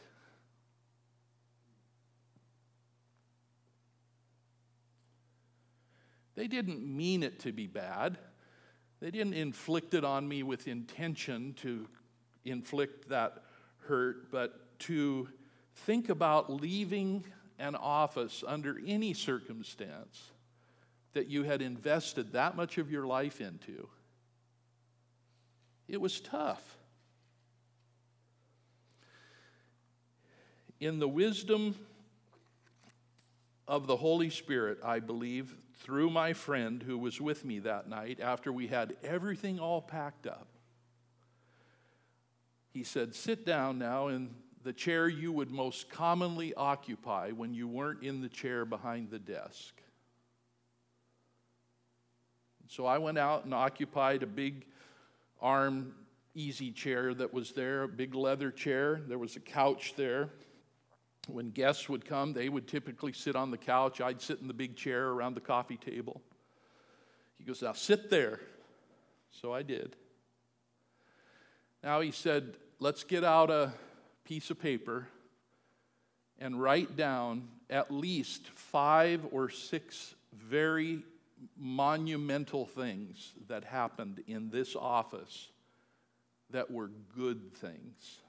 [6.41, 8.17] They didn't mean it to be bad.
[8.99, 11.87] They didn't inflict it on me with intention to
[12.47, 13.43] inflict that
[13.87, 15.29] hurt, but to
[15.85, 17.25] think about leaving
[17.59, 20.31] an office under any circumstance
[21.13, 23.87] that you had invested that much of your life into.
[25.89, 26.79] It was tough.
[30.81, 31.75] In the wisdom
[33.69, 38.21] of the Holy Spirit, I believe, through my friend who was with me that night,
[38.21, 40.47] after we had everything all packed up,
[42.73, 44.31] he said, Sit down now in
[44.63, 49.19] the chair you would most commonly occupy when you weren't in the chair behind the
[49.19, 49.75] desk.
[52.69, 54.67] So I went out and occupied a big
[55.41, 55.95] arm
[56.35, 59.01] easy chair that was there, a big leather chair.
[59.09, 60.31] There was a couch there.
[61.33, 64.01] When guests would come, they would typically sit on the couch.
[64.01, 66.21] I'd sit in the big chair around the coffee table.
[67.39, 68.41] He goes, Now sit there.
[69.31, 69.97] So I did.
[71.83, 73.73] Now he said, Let's get out a
[74.25, 75.09] piece of paper
[76.39, 81.03] and write down at least five or six very
[81.57, 85.49] monumental things that happened in this office
[86.51, 88.21] that were good things.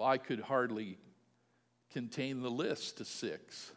[0.00, 0.96] Well, I could hardly
[1.92, 3.70] contain the list to six.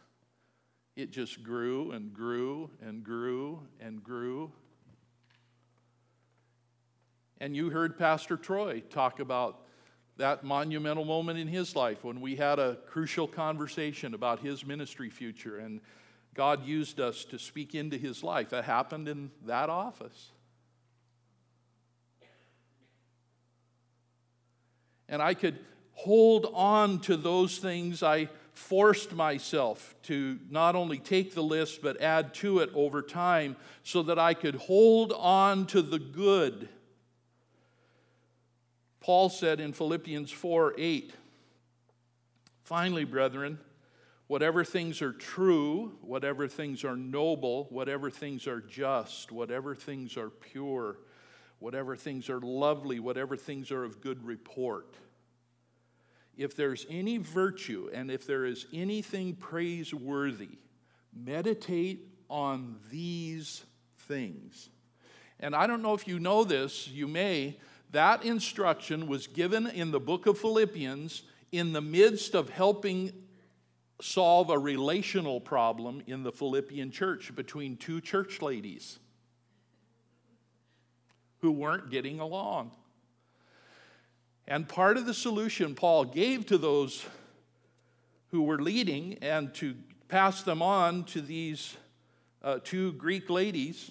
[0.96, 4.50] It just grew and grew and grew and grew.
[7.42, 9.66] And you heard Pastor Troy talk about
[10.16, 15.10] that monumental moment in his life when we had a crucial conversation about his ministry
[15.10, 15.82] future and
[16.32, 18.48] God used us to speak into his life.
[18.48, 20.30] That happened in that office.
[25.06, 25.58] And I could
[25.94, 28.02] hold on to those things.
[28.02, 33.56] I forced myself to not only take the list, but add to it over time
[33.82, 36.68] so that I could hold on to the good
[39.04, 41.12] Paul said in Philippians 4 8,
[42.62, 43.58] Finally, brethren,
[44.28, 50.30] whatever things are true, whatever things are noble, whatever things are just, whatever things are
[50.30, 50.96] pure,
[51.58, 54.96] whatever things are lovely, whatever things are of good report.
[56.36, 60.58] If there's any virtue and if there is anything praiseworthy,
[61.14, 63.64] Meditate on these
[64.00, 64.68] things.
[65.38, 67.58] And I don't know if you know this, you may.
[67.92, 71.22] That instruction was given in the book of Philippians
[71.52, 73.12] in the midst of helping
[74.00, 78.98] solve a relational problem in the Philippian church between two church ladies
[81.38, 82.72] who weren't getting along.
[84.46, 87.04] And part of the solution Paul gave to those
[88.30, 89.74] who were leading and to
[90.08, 91.76] pass them on to these
[92.42, 93.90] uh, two Greek ladies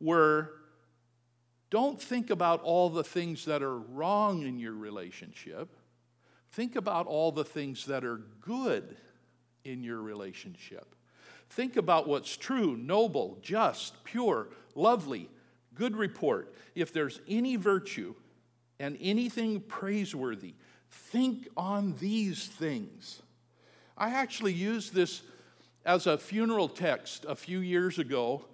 [0.00, 0.50] were
[1.70, 5.74] don't think about all the things that are wrong in your relationship.
[6.52, 8.96] Think about all the things that are good
[9.64, 10.94] in your relationship.
[11.50, 15.28] Think about what's true, noble, just, pure, lovely,
[15.74, 16.54] good report.
[16.76, 18.14] If there's any virtue
[18.78, 20.54] and anything praiseworthy,
[20.90, 23.22] think on these things.
[23.96, 25.22] I actually used this
[25.84, 28.44] as a funeral text a few years ago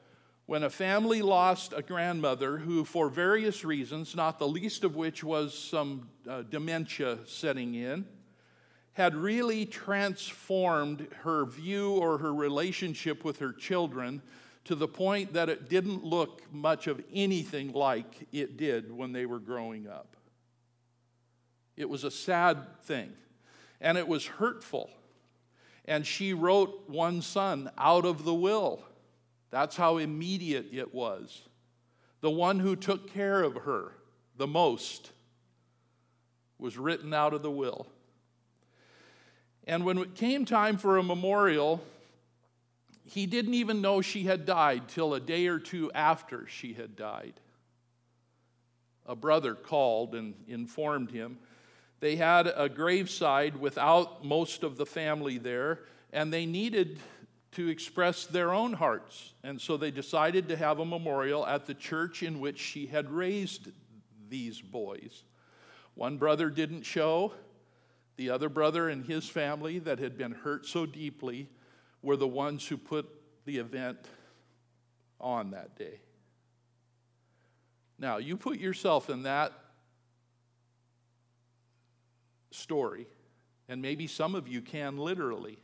[0.47, 5.23] when a family lost a grandmother who, for various reasons, not the least of which
[5.23, 8.05] was some uh, dementia setting in,
[8.95, 14.21] had really transformed her view or her relationship with her children
[14.71, 19.27] to the point that it didn't look much of anything like it did when they
[19.27, 20.15] were growing up.
[21.77, 23.11] It was a sad thing,
[23.81, 24.89] and it was hurtful.
[25.87, 28.85] And she wrote one son out of the will.
[29.51, 31.43] That's how immediate it was.
[32.21, 33.91] The one who took care of her
[34.37, 35.11] the most
[36.61, 37.89] was written out of the will.
[39.67, 41.83] And when it came time for a memorial,
[43.11, 46.95] he didn't even know she had died till a day or two after she had
[46.95, 47.35] died.
[49.05, 51.39] A brother called and informed him.
[51.99, 55.81] They had a graveside without most of the family there,
[56.13, 57.01] and they needed
[57.53, 59.35] to express their own hearts.
[59.43, 63.11] And so they decided to have a memorial at the church in which she had
[63.11, 63.73] raised
[64.29, 65.25] these boys.
[65.95, 67.33] One brother didn't show,
[68.17, 71.49] the other brother and his family that had been hurt so deeply
[72.03, 73.09] were the ones who put
[73.45, 73.99] the event
[75.21, 76.01] on that day.
[77.99, 79.53] Now, you put yourself in that
[82.51, 83.07] story,
[83.69, 85.59] and maybe some of you can literally.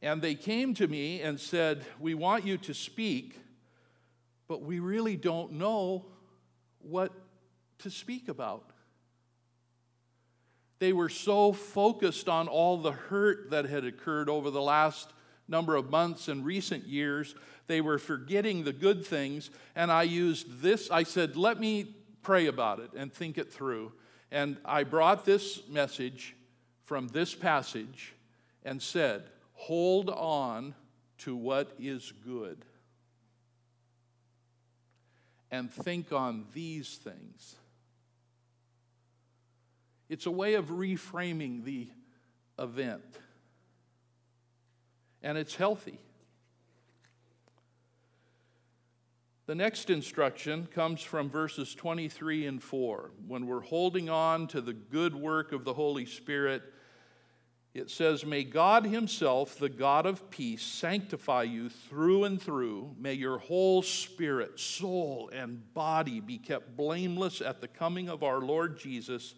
[0.00, 3.38] And they came to me and said, We want you to speak,
[4.48, 6.06] but we really don't know
[6.80, 7.12] what
[7.78, 8.71] to speak about.
[10.82, 15.12] They were so focused on all the hurt that had occurred over the last
[15.46, 17.36] number of months and recent years,
[17.68, 19.50] they were forgetting the good things.
[19.76, 23.92] And I used this, I said, let me pray about it and think it through.
[24.32, 26.34] And I brought this message
[26.82, 28.12] from this passage
[28.64, 29.22] and said,
[29.52, 30.74] hold on
[31.18, 32.64] to what is good
[35.52, 37.54] and think on these things.
[40.12, 41.88] It's a way of reframing the
[42.58, 43.02] event.
[45.22, 45.98] And it's healthy.
[49.46, 53.10] The next instruction comes from verses 23 and 4.
[53.26, 56.62] When we're holding on to the good work of the Holy Spirit,
[57.72, 62.94] it says, May God Himself, the God of peace, sanctify you through and through.
[62.98, 68.40] May your whole spirit, soul, and body be kept blameless at the coming of our
[68.40, 69.34] Lord Jesus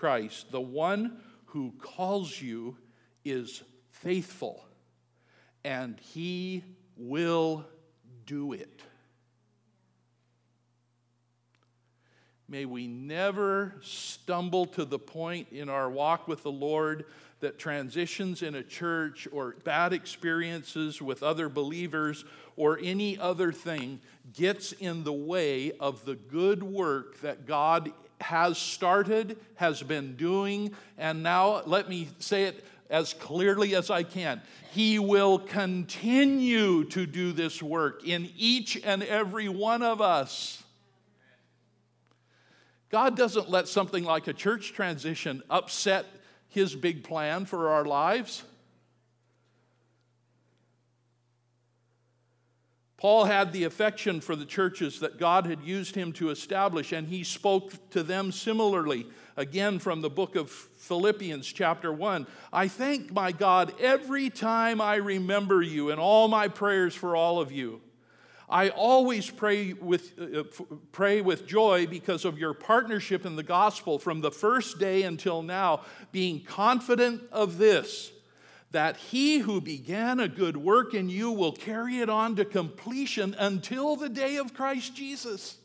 [0.00, 2.78] Christ, the one who calls you
[3.22, 4.64] is faithful,
[5.62, 6.64] and he
[6.96, 7.66] will
[8.24, 8.80] do it.
[12.48, 17.04] May we never stumble to the point in our walk with the Lord
[17.40, 22.24] that transitions in a church or bad experiences with other believers
[22.56, 24.00] or any other thing
[24.32, 30.74] gets in the way of the good work that God has started, has been doing,
[30.98, 34.42] and now let me say it as clearly as I can.
[34.72, 40.62] He will continue to do this work in each and every one of us.
[42.90, 46.06] God doesn't let something like a church transition upset
[46.48, 48.42] his big plan for our lives.
[53.00, 57.08] Paul had the affection for the churches that God had used him to establish, and
[57.08, 59.06] he spoke to them similarly.
[59.38, 62.26] Again, from the book of Philippians, chapter 1.
[62.52, 67.40] I thank my God every time I remember you in all my prayers for all
[67.40, 67.80] of you.
[68.50, 70.42] I always pray with, uh,
[70.92, 75.40] pray with joy because of your partnership in the gospel from the first day until
[75.40, 78.12] now, being confident of this
[78.70, 83.34] that he who began a good work in you will carry it on to completion
[83.38, 85.56] until the day of Christ Jesus.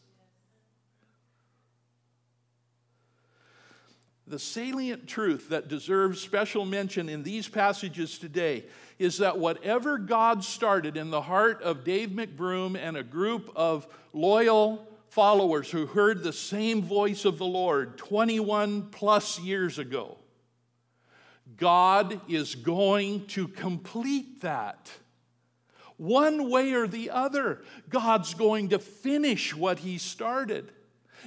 [4.27, 8.65] The salient truth that deserves special mention in these passages today
[8.97, 13.87] is that whatever God started in the heart of Dave McBroom and a group of
[14.13, 20.17] loyal followers who heard the same voice of the Lord 21 plus years ago,
[21.57, 24.91] God is going to complete that.
[25.97, 30.71] One way or the other, God's going to finish what He started.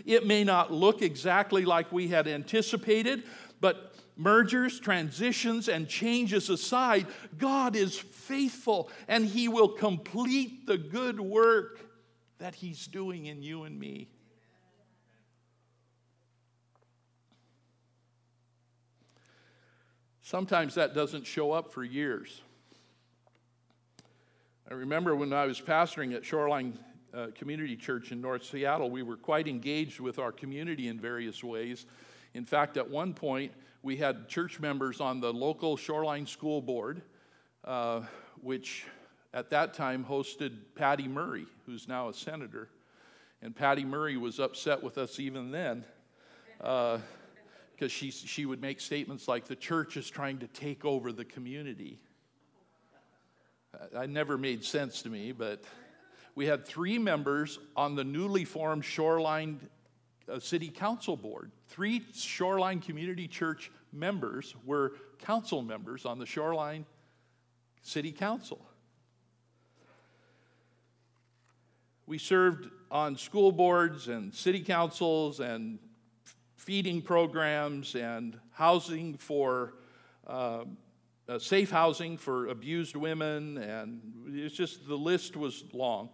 [0.05, 3.25] It may not look exactly like we had anticipated,
[3.61, 7.07] but mergers, transitions, and changes aside,
[7.39, 11.81] God is faithful and He will complete the good work
[12.39, 14.09] that He's doing in you and me.
[20.29, 22.43] Sometimes that doesn't show up for years.
[24.71, 26.79] I remember when I was pastoring at Shoreline
[27.15, 31.43] uh, Community Church in North Seattle, we were quite engaged with our community in various
[31.43, 31.87] ways.
[32.35, 33.53] In fact, at one point,
[33.83, 37.01] we had church members on the local Shoreline School Board,
[37.65, 38.03] uh,
[38.43, 38.85] which
[39.33, 42.69] at that time hosted Patty Murray, who's now a senator.
[43.41, 45.87] And Patty Murray was upset with us even then
[47.79, 51.13] because uh, she, she would make statements like, the church is trying to take over
[51.13, 52.01] the community.
[53.93, 55.63] That never made sense to me, but
[56.35, 59.61] we had three members on the newly formed Shoreline
[60.31, 61.53] uh, City Council Board.
[61.69, 66.85] Three Shoreline Community Church members were council members on the Shoreline
[67.83, 68.61] City Council.
[72.07, 75.79] We served on school boards and city councils and
[76.69, 79.73] feeding programs and housing for
[80.27, 80.65] uh,
[81.27, 84.03] uh, safe housing for abused women, and
[84.35, 86.11] it's just the list was long.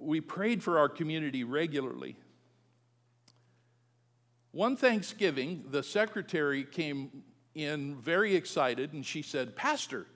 [0.00, 2.16] We prayed for our community regularly.
[4.50, 7.22] One Thanksgiving, the secretary came
[7.54, 10.08] in very excited and she said, Pastor,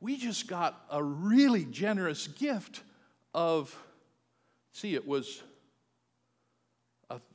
[0.00, 2.80] we just got a really generous gift
[3.34, 3.78] of,
[4.72, 5.42] see, it was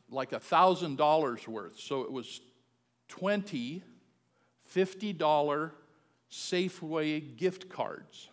[0.09, 1.79] like a thousand dollars worth.
[1.79, 2.41] So it was
[3.09, 3.83] 20
[4.73, 5.71] $50
[6.31, 8.29] Safeway gift cards.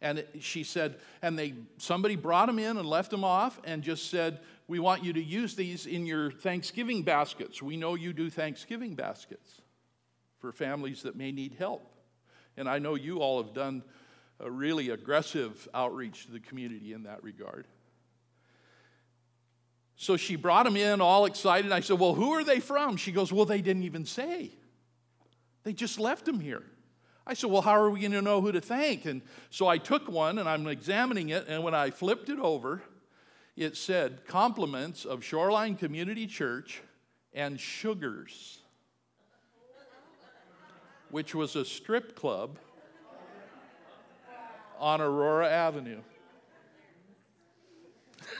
[0.00, 4.10] And she said, and they somebody brought them in and left them off and just
[4.10, 7.60] said, we want you to use these in your Thanksgiving baskets.
[7.60, 9.60] We know you do Thanksgiving baskets
[10.38, 11.82] for families that may need help.
[12.56, 13.82] And I know you all have done
[14.38, 17.66] a really aggressive outreach to the community in that regard.
[20.00, 21.72] So she brought them in all excited.
[21.72, 22.96] I said, Well, who are they from?
[22.96, 24.52] She goes, Well, they didn't even say.
[25.64, 26.62] They just left them here.
[27.26, 29.06] I said, Well, how are we going to know who to thank?
[29.06, 31.46] And so I took one and I'm examining it.
[31.48, 32.80] And when I flipped it over,
[33.56, 36.80] it said compliments of Shoreline Community Church
[37.34, 38.60] and Sugars,
[41.10, 42.56] which was a strip club
[44.78, 46.02] on Aurora Avenue.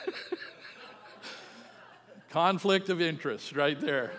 [2.29, 4.11] Conflict of interest right there.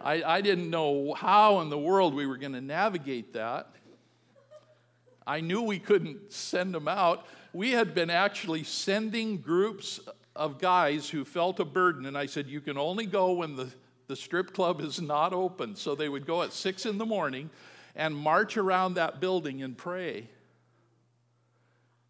[0.00, 3.70] I, I didn't know how in the world we were going to navigate that.
[5.26, 7.26] I knew we couldn't send them out.
[7.52, 10.00] We had been actually sending groups
[10.34, 12.06] of guys who felt a burden.
[12.06, 13.68] And I said, You can only go when the,
[14.06, 15.76] the strip club is not open.
[15.76, 17.50] So they would go at six in the morning
[17.94, 20.30] and march around that building and pray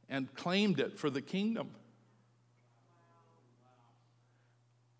[0.08, 1.70] and claimed it for the kingdom.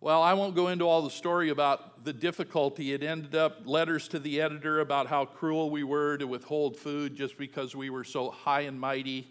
[0.03, 2.95] Well, I won't go into all the story about the difficulty.
[2.95, 7.15] It ended up letters to the editor about how cruel we were to withhold food
[7.15, 9.29] just because we were so high and mighty,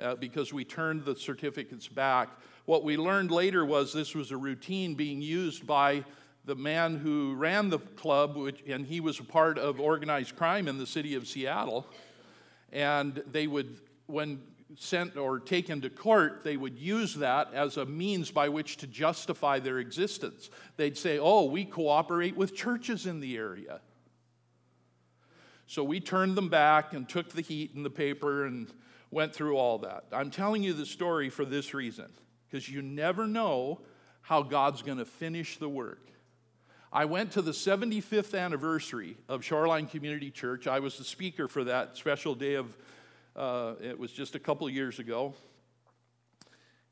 [0.00, 2.30] uh, because we turned the certificates back.
[2.64, 6.04] What we learned later was this was a routine being used by
[6.46, 10.66] the man who ran the club, which, and he was a part of organized crime
[10.66, 11.86] in the city of Seattle.
[12.72, 13.76] And they would,
[14.06, 14.42] when
[14.78, 18.86] sent or taken to court, they would use that as a means by which to
[18.86, 20.50] justify their existence.
[20.76, 23.80] They'd say, Oh, we cooperate with churches in the area.
[25.66, 28.70] So we turned them back and took the heat in the paper and
[29.10, 30.04] went through all that.
[30.12, 32.10] I'm telling you the story for this reason
[32.48, 33.80] because you never know
[34.20, 36.08] how God's going to finish the work.
[36.92, 40.66] I went to the 75th anniversary of Shoreline Community Church.
[40.66, 42.76] I was the speaker for that special day of
[43.34, 45.34] Uh, it was just a couple years ago.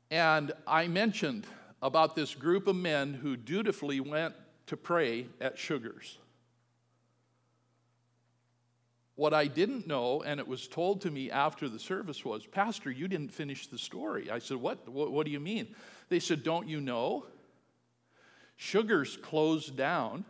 [0.09, 1.45] And I mentioned
[1.81, 4.35] about this group of men who dutifully went
[4.67, 6.17] to pray at Sugars.
[9.15, 12.89] What I didn't know, and it was told to me after the service, was Pastor,
[12.89, 14.31] you didn't finish the story.
[14.31, 15.75] I said, What, what, what do you mean?
[16.09, 17.25] They said, Don't you know?
[18.57, 20.25] Sugars closed down.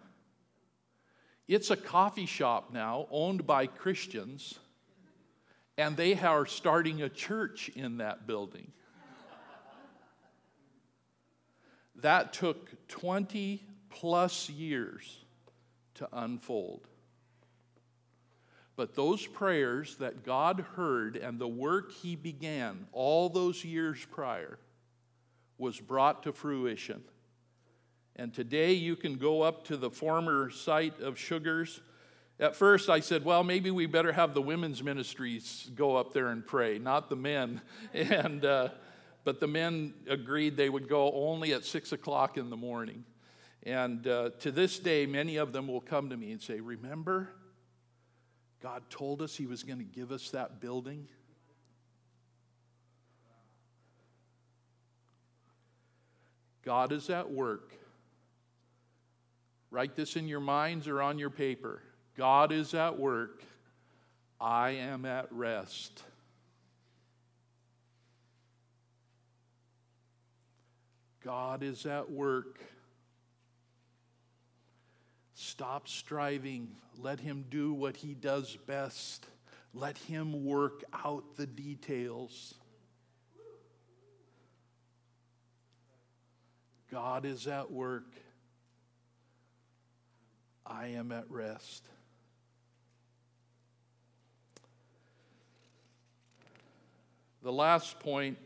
[1.48, 4.60] It's a coffee shop now owned by Christians,
[5.78, 8.72] and they are starting a church in that building.
[11.96, 15.18] That took 20 plus years
[15.96, 16.88] to unfold.
[18.76, 24.58] But those prayers that God heard and the work He began all those years prior
[25.58, 27.04] was brought to fruition.
[28.16, 31.82] And today you can go up to the former site of Sugars.
[32.42, 36.30] At first, I said, well, maybe we better have the women's ministries go up there
[36.30, 37.62] and pray, not the men.
[37.94, 38.70] And, uh,
[39.24, 43.04] but the men agreed they would go only at six o'clock in the morning.
[43.62, 47.30] And uh, to this day, many of them will come to me and say, Remember,
[48.60, 51.08] God told us He was going to give us that building?
[56.64, 57.74] God is at work.
[59.70, 61.84] Write this in your minds or on your paper.
[62.18, 63.44] God is at work.
[64.40, 66.04] I am at rest.
[71.24, 72.60] God is at work.
[75.36, 76.70] Stop striving.
[76.98, 79.26] Let Him do what He does best.
[79.74, 82.56] Let Him work out the details.
[86.92, 88.12] God is at work.
[90.66, 91.86] I am at rest.
[97.44, 98.38] The last point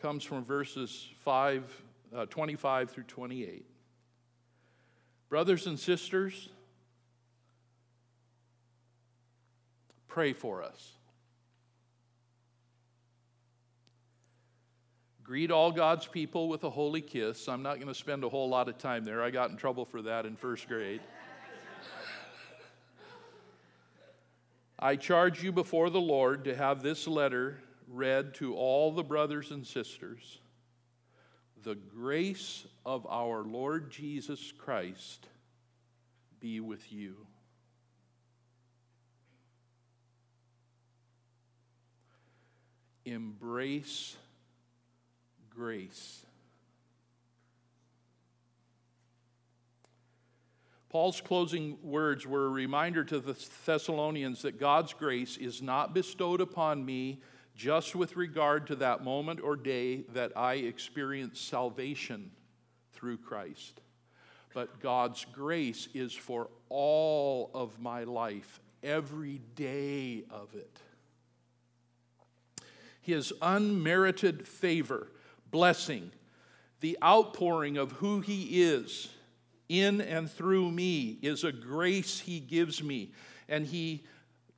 [0.00, 1.82] comes from verses 5,
[2.14, 3.66] uh, 25 through 28.
[5.28, 6.48] Brothers and sisters,
[10.06, 10.92] pray for us.
[15.24, 17.48] Greet all God's people with a holy kiss.
[17.48, 19.22] I'm not going to spend a whole lot of time there.
[19.22, 21.00] I got in trouble for that in first grade.
[24.82, 29.52] I charge you before the Lord to have this letter read to all the brothers
[29.52, 30.40] and sisters
[31.62, 35.28] the grace of our Lord Jesus Christ
[36.40, 37.14] be with you.
[43.04, 44.16] Embrace
[45.48, 46.26] grace.
[50.92, 53.34] Paul's closing words were a reminder to the
[53.64, 57.22] Thessalonians that God's grace is not bestowed upon me
[57.56, 62.30] just with regard to that moment or day that I experience salvation
[62.92, 63.80] through Christ.
[64.52, 70.78] But God's grace is for all of my life, every day of it.
[73.00, 75.08] His unmerited favor,
[75.50, 76.10] blessing,
[76.80, 79.08] the outpouring of who He is
[79.68, 83.12] in and through me is a grace He gives me.
[83.48, 84.04] And He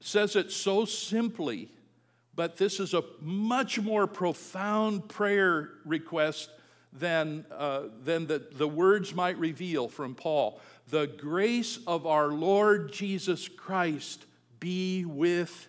[0.00, 1.70] says it so simply
[2.36, 6.50] but this is a much more profound prayer request
[6.92, 10.60] than, uh, than the, the words might reveal from Paul.
[10.88, 14.26] The grace of our Lord Jesus Christ
[14.60, 15.68] be with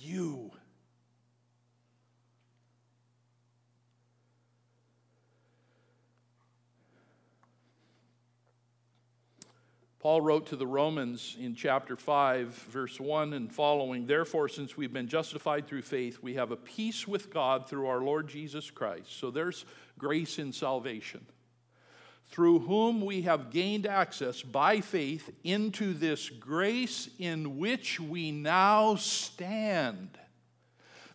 [0.00, 0.50] you.
[10.08, 14.90] Paul wrote to the Romans in chapter 5, verse 1 and following Therefore, since we've
[14.90, 19.20] been justified through faith, we have a peace with God through our Lord Jesus Christ.
[19.20, 19.66] So there's
[19.98, 21.26] grace in salvation,
[22.30, 28.94] through whom we have gained access by faith into this grace in which we now
[28.94, 30.16] stand.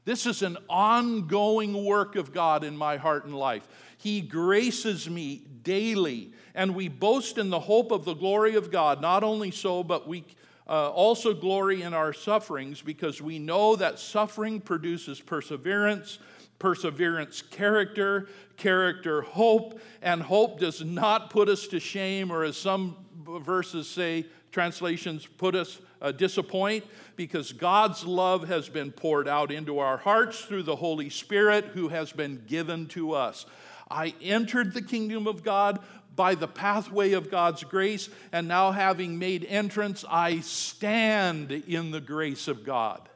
[0.05, 3.67] This is an ongoing work of God in my heart and life.
[4.03, 9.01] He graces me daily and we boast in the hope of the glory of God.
[9.01, 10.25] Not only so, but we
[10.67, 16.19] uh, also glory in our sufferings because we know that suffering produces perseverance,
[16.59, 18.27] perseverance, character,
[18.57, 24.25] character, hope, and hope does not put us to shame, or as some verses say,
[24.51, 26.83] translations put us uh, disappoint,
[27.15, 31.87] because God's love has been poured out into our hearts through the Holy Spirit who
[31.87, 33.45] has been given to us.
[33.93, 35.79] I entered the kingdom of God
[36.15, 42.01] by the pathway of God's grace, and now having made entrance, I stand in the
[42.01, 43.07] grace of God.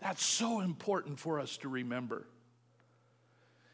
[0.00, 2.26] That's so important for us to remember.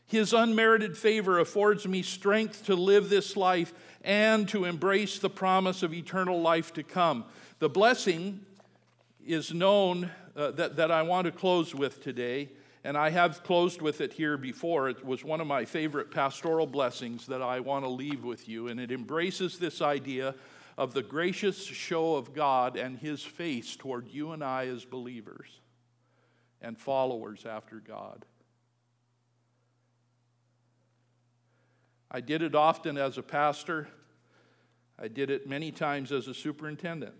[0.06, 5.82] His unmerited favor affords me strength to live this life and to embrace the promise
[5.82, 7.24] of eternal life to come.
[7.58, 8.40] The blessing
[9.24, 12.48] is known uh, that, that I want to close with today,
[12.84, 14.88] and I have closed with it here before.
[14.88, 18.68] It was one of my favorite pastoral blessings that I want to leave with you,
[18.68, 20.34] and it embraces this idea
[20.76, 25.48] of the gracious show of God and His face toward you and I as believers
[26.62, 28.24] and followers after God.
[32.10, 33.88] I did it often as a pastor.
[34.98, 37.14] I did it many times as a superintendent,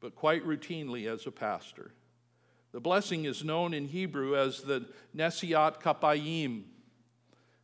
[0.00, 1.92] but quite routinely as a pastor.
[2.76, 4.84] The blessing is known in Hebrew as the
[5.16, 6.64] Nesiat Kapayim.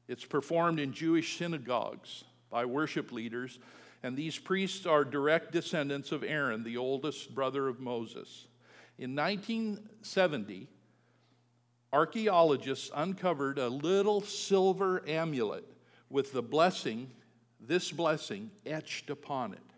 [0.08, 3.58] It's performed in Jewish synagogues by worship leaders,
[4.02, 8.46] and these priests are direct descendants of Aaron, the oldest brother of Moses.
[8.96, 10.66] In 1970,
[11.92, 15.70] archaeologists uncovered a little silver amulet
[16.08, 17.10] with the blessing,
[17.60, 19.71] this blessing, etched upon it.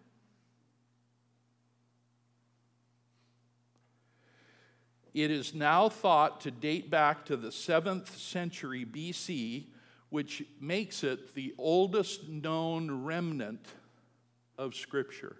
[5.14, 9.66] It is now thought to date back to the 7th century BC,
[10.10, 13.64] which makes it the oldest known remnant
[14.58, 15.36] of Scripture.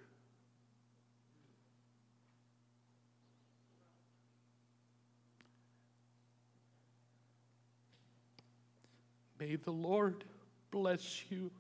[9.41, 10.25] May the Lord
[10.71, 11.51] bless you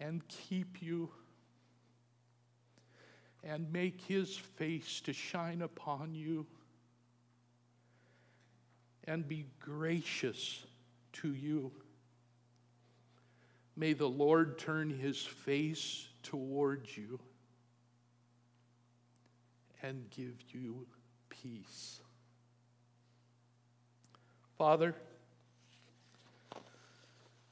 [0.00, 1.10] and keep you
[3.48, 6.46] and make his face to shine upon you
[9.04, 10.66] and be gracious
[11.12, 11.72] to you.
[13.76, 17.18] May the Lord turn his face towards you
[19.82, 20.86] and give you
[21.30, 22.00] peace.
[24.58, 24.94] Father,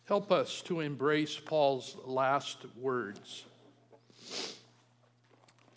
[0.06, 3.44] Help us to embrace Paul's last words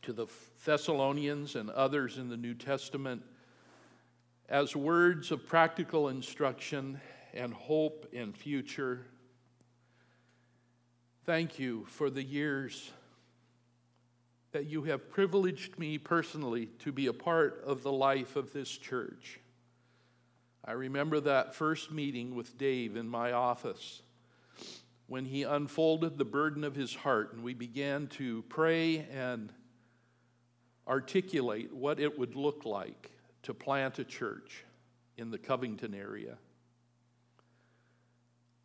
[0.10, 0.28] to the
[0.66, 3.22] Thessalonians and others in the New Testament
[4.49, 6.99] as words of practical instruction
[7.32, 9.05] and hope and future.
[11.28, 12.91] Thank you for the years
[14.51, 18.76] that you have privileged me personally to be a part of the life of this
[18.76, 19.39] church.
[20.66, 24.01] I remember that first meeting with Dave in my office
[25.05, 29.53] when he unfolded the burden of his heart and we began to pray and
[30.90, 33.12] articulate what it would look like
[33.44, 34.66] to plant a church
[35.18, 36.38] in the Covington area.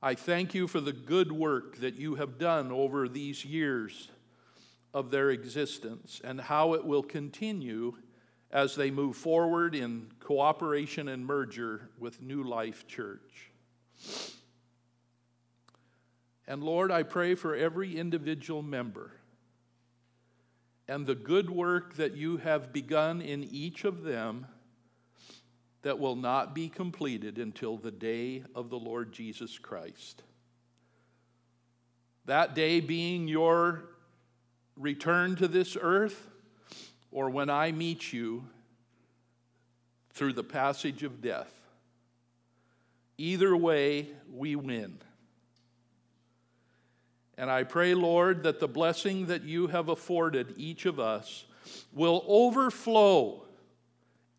[0.03, 4.11] I thank you for the good work that you have done over these years
[4.93, 7.95] of their existence and how it will continue
[8.51, 13.51] as they move forward in cooperation and merger with New Life Church.
[16.47, 19.13] And Lord, I pray for every individual member
[20.89, 24.47] and the good work that you have begun in each of them
[25.83, 30.23] that will not be completed until the day of the Lord Jesus Christ.
[32.27, 33.85] That day being your
[34.77, 36.29] return to this earth,
[37.11, 38.45] or when I meet you
[40.15, 41.53] through the passage of death.
[43.19, 44.99] Either way, we win.
[47.37, 51.45] And I pray, Lord, that the blessing that you have afforded each of us
[51.93, 53.43] will overflow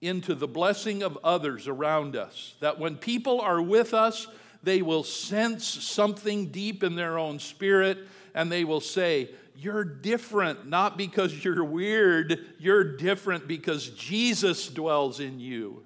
[0.02, 2.56] into the blessing of others around us.
[2.60, 4.28] That when people are with us,
[4.64, 8.00] they will sense something deep in their own spirit
[8.34, 15.20] and they will say, You're different, not because you're weird, you're different because Jesus dwells
[15.20, 15.84] in you.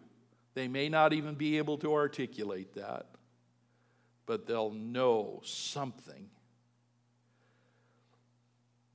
[0.54, 3.06] They may not even be able to articulate that,
[4.26, 6.30] but they'll know something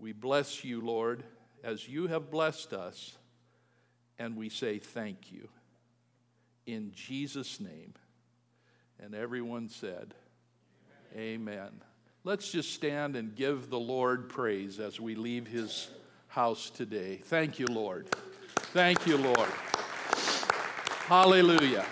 [0.04, 1.24] we bless you, Lord,
[1.62, 3.16] as you have blessed us,
[4.18, 5.48] and we say thank you.
[6.66, 7.94] In Jesus' name.
[9.02, 10.12] And everyone said,
[11.16, 11.54] Amen.
[11.54, 11.70] Amen.
[12.22, 15.88] Let's just stand and give the Lord praise as we leave his
[16.28, 17.16] house today.
[17.24, 18.06] Thank you, Lord.
[18.74, 19.48] Thank you, Lord.
[21.06, 21.86] Hallelujah.